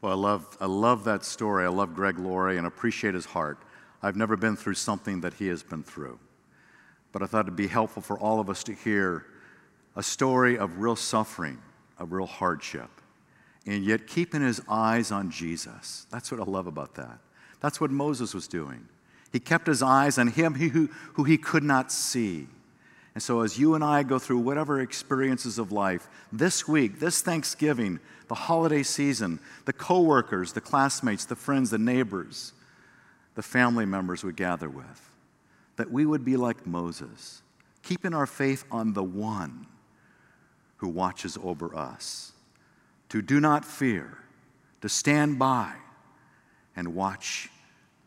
Well, 0.00 0.12
I 0.12 0.14
love, 0.14 0.56
I 0.60 0.66
love 0.66 1.04
that 1.04 1.24
story. 1.24 1.64
I 1.64 1.68
love 1.68 1.94
Greg 1.94 2.18
Laurie 2.18 2.56
and 2.56 2.66
appreciate 2.66 3.14
his 3.14 3.26
heart. 3.26 3.58
I've 4.02 4.16
never 4.16 4.36
been 4.36 4.56
through 4.56 4.74
something 4.74 5.20
that 5.22 5.34
he 5.34 5.48
has 5.48 5.62
been 5.62 5.82
through. 5.82 6.18
But 7.10 7.22
I 7.22 7.26
thought 7.26 7.46
it'd 7.46 7.56
be 7.56 7.66
helpful 7.66 8.02
for 8.02 8.18
all 8.18 8.38
of 8.38 8.48
us 8.48 8.62
to 8.64 8.72
hear 8.72 9.26
a 9.96 10.02
story 10.02 10.56
of 10.56 10.78
real 10.78 10.94
suffering, 10.94 11.58
of 11.98 12.12
real 12.12 12.26
hardship, 12.26 12.90
and 13.66 13.84
yet 13.84 14.06
keeping 14.06 14.40
his 14.40 14.62
eyes 14.68 15.10
on 15.10 15.30
Jesus. 15.30 16.06
That's 16.10 16.30
what 16.30 16.40
I 16.40 16.44
love 16.44 16.68
about 16.68 16.94
that. 16.94 17.18
That's 17.60 17.80
what 17.80 17.90
Moses 17.90 18.34
was 18.34 18.46
doing. 18.46 18.88
He 19.32 19.40
kept 19.40 19.66
his 19.66 19.82
eyes 19.82 20.16
on 20.16 20.28
him 20.28 20.54
who, 20.54 20.88
who 21.14 21.24
he 21.24 21.36
could 21.36 21.64
not 21.64 21.90
see. 21.90 22.46
And 23.18 23.22
so, 23.24 23.40
as 23.40 23.58
you 23.58 23.74
and 23.74 23.82
I 23.82 24.04
go 24.04 24.20
through 24.20 24.38
whatever 24.38 24.80
experiences 24.80 25.58
of 25.58 25.72
life, 25.72 26.08
this 26.30 26.68
week, 26.68 27.00
this 27.00 27.20
Thanksgiving, 27.20 27.98
the 28.28 28.36
holiday 28.36 28.84
season, 28.84 29.40
the 29.64 29.72
coworkers, 29.72 30.52
the 30.52 30.60
classmates, 30.60 31.24
the 31.24 31.34
friends, 31.34 31.70
the 31.70 31.78
neighbors, 31.78 32.52
the 33.34 33.42
family 33.42 33.86
members 33.86 34.22
we 34.22 34.32
gather 34.32 34.68
with, 34.70 35.10
that 35.74 35.90
we 35.90 36.06
would 36.06 36.24
be 36.24 36.36
like 36.36 36.64
Moses, 36.64 37.42
keeping 37.82 38.14
our 38.14 38.24
faith 38.24 38.64
on 38.70 38.92
the 38.92 39.02
one 39.02 39.66
who 40.76 40.86
watches 40.86 41.36
over 41.42 41.74
us, 41.74 42.30
to 43.08 43.20
do 43.20 43.40
not 43.40 43.64
fear, 43.64 44.16
to 44.80 44.88
stand 44.88 45.40
by 45.40 45.72
and 46.76 46.94
watch 46.94 47.50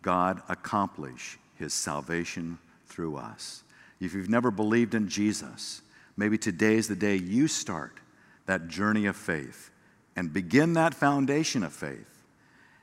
God 0.03 0.41
accomplish 0.47 1.37
his 1.55 1.73
salvation 1.73 2.59
through 2.85 3.17
us. 3.17 3.65
If 4.01 4.15
you've 4.15 4.29
never 4.29 4.49
believed 4.49 4.95
in 4.95 5.07
Jesus, 5.07 5.83
maybe 6.17 6.37
today 6.37 6.75
is 6.75 6.87
the 6.87 6.95
day 6.95 7.15
you 7.15 7.47
start 7.47 7.99
that 8.47 8.67
journey 8.67 9.05
of 9.05 9.15
faith 9.15 9.69
and 10.15 10.33
begin 10.33 10.73
that 10.73 10.95
foundation 10.95 11.63
of 11.63 11.71
faith 11.71 12.25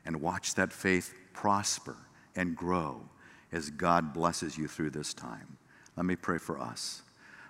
and 0.06 0.20
watch 0.20 0.54
that 0.54 0.72
faith 0.72 1.12
prosper 1.32 1.96
and 2.36 2.56
grow 2.56 3.00
as 3.50 3.68
God 3.68 4.14
blesses 4.14 4.56
you 4.56 4.68
through 4.68 4.90
this 4.90 5.12
time. 5.12 5.56
Let 5.96 6.06
me 6.06 6.14
pray 6.14 6.38
for 6.38 6.60
us. 6.60 7.02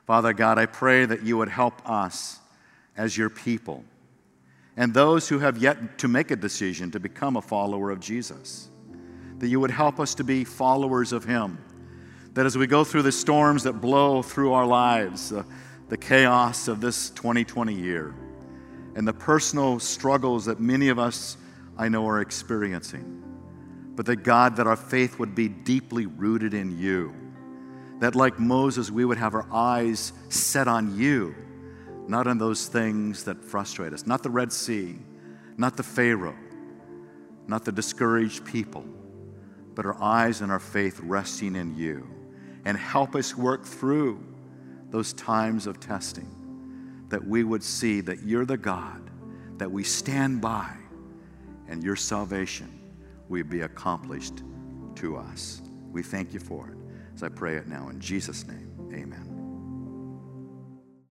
Father 0.07 0.33
God, 0.33 0.59
I 0.59 0.65
pray 0.65 1.05
that 1.05 1.23
you 1.23 1.37
would 1.37 1.51
help 1.51 1.89
us 1.89 2.41
as 2.97 3.19
your 3.19 3.29
people 3.29 3.85
and 4.79 4.95
those 4.95 5.29
who 5.29 5.41
have 5.41 5.59
yet 5.59 5.99
to 5.99 6.09
make 6.09 6.31
a 6.31 6.37
decision 6.37 6.91
to 6.93 7.01
become 7.01 7.37
a 7.37 7.43
follower 7.43 7.91
of 7.91 8.01
Jesus. 8.01 8.69
That 9.39 9.49
you 9.49 9.61
would 9.61 9.71
help 9.71 10.01
us 10.01 10.15
to 10.15 10.25
be 10.25 10.45
followers 10.45 11.13
of 11.13 11.25
Him 11.25 11.59
that 12.39 12.47
as 12.47 12.57
we 12.57 12.69
go 12.69 12.85
through 12.85 13.03
the 13.03 13.11
storms 13.11 13.65
that 13.65 13.73
blow 13.81 14.23
through 14.23 14.53
our 14.53 14.65
lives, 14.65 15.33
uh, 15.33 15.43
the 15.89 15.97
chaos 15.97 16.69
of 16.69 16.81
this 16.81 17.11
2020 17.11 17.75
year, 17.75 18.15
and 18.95 19.09
the 19.09 19.13
personal 19.13 19.81
struggles 19.81 20.45
that 20.45 20.61
many 20.61 20.89
of 20.89 21.01
us 21.01 21.37
I 21.77 21.89
know 21.89 22.07
are 22.07 22.21
experiencing, 22.21 23.25
but 23.97 24.07
that 24.07 24.23
God, 24.23 24.55
that 24.55 24.69
our 24.69 24.77
faith 24.77 25.19
would 25.19 25.35
be 25.35 25.49
deeply 25.49 26.07
rooted 26.07 26.55
in 26.55 26.79
you. 26.79 27.13
That, 27.99 28.15
like 28.15 28.39
Moses, 28.39 28.89
we 28.89 29.05
would 29.05 29.19
have 29.19 29.35
our 29.35 29.49
eyes 29.53 30.13
set 30.29 30.69
on 30.69 30.97
you, 30.97 31.35
not 32.07 32.29
on 32.29 32.39
those 32.39 32.69
things 32.69 33.25
that 33.25 33.45
frustrate 33.45 33.93
us, 33.93 34.07
not 34.07 34.23
the 34.23 34.31
Red 34.31 34.53
Sea, 34.53 34.97
not 35.57 35.77
the 35.77 35.83
Pharaoh, 35.83 36.39
not 37.49 37.65
the 37.65 37.73
discouraged 37.73 38.45
people, 38.45 38.85
but 39.75 39.85
our 39.85 40.01
eyes 40.01 40.41
and 40.41 40.53
our 40.53 40.61
faith 40.61 41.01
resting 41.01 41.57
in 41.57 41.77
you 41.77 42.09
and 42.69 42.77
help 42.77 43.17
us 43.17 43.35
work 43.35 43.65
through 43.65 44.23
those 44.91 45.15
times 45.15 45.67
of 45.67 45.81
testing. 45.81 46.29
That 47.09 47.27
we 47.27 47.43
would 47.43 47.63
see 47.63 48.03
that 48.03 48.25
you're 48.25 48.45
the 48.45 48.59
God, 48.59 49.09
that 49.57 49.73
we 49.73 49.83
stand 49.83 50.43
by, 50.43 50.71
and 51.67 51.83
your 51.83 51.97
salvation 51.97 52.69
will 53.31 53.45
be 53.45 53.63
accomplished 53.63 54.43
to 54.97 55.17
us. 55.17 55.63
We 55.93 56.03
thank 56.03 56.35
you 56.35 56.41
for 56.41 56.69
it. 56.69 56.77
As 57.15 57.23
I 57.23 57.31
pray 57.31 57.57
it 57.57 57.69
now 57.69 57.89
in 57.89 58.01
Jesus' 58.01 58.47
name, 58.47 58.71
amen. 58.93 59.28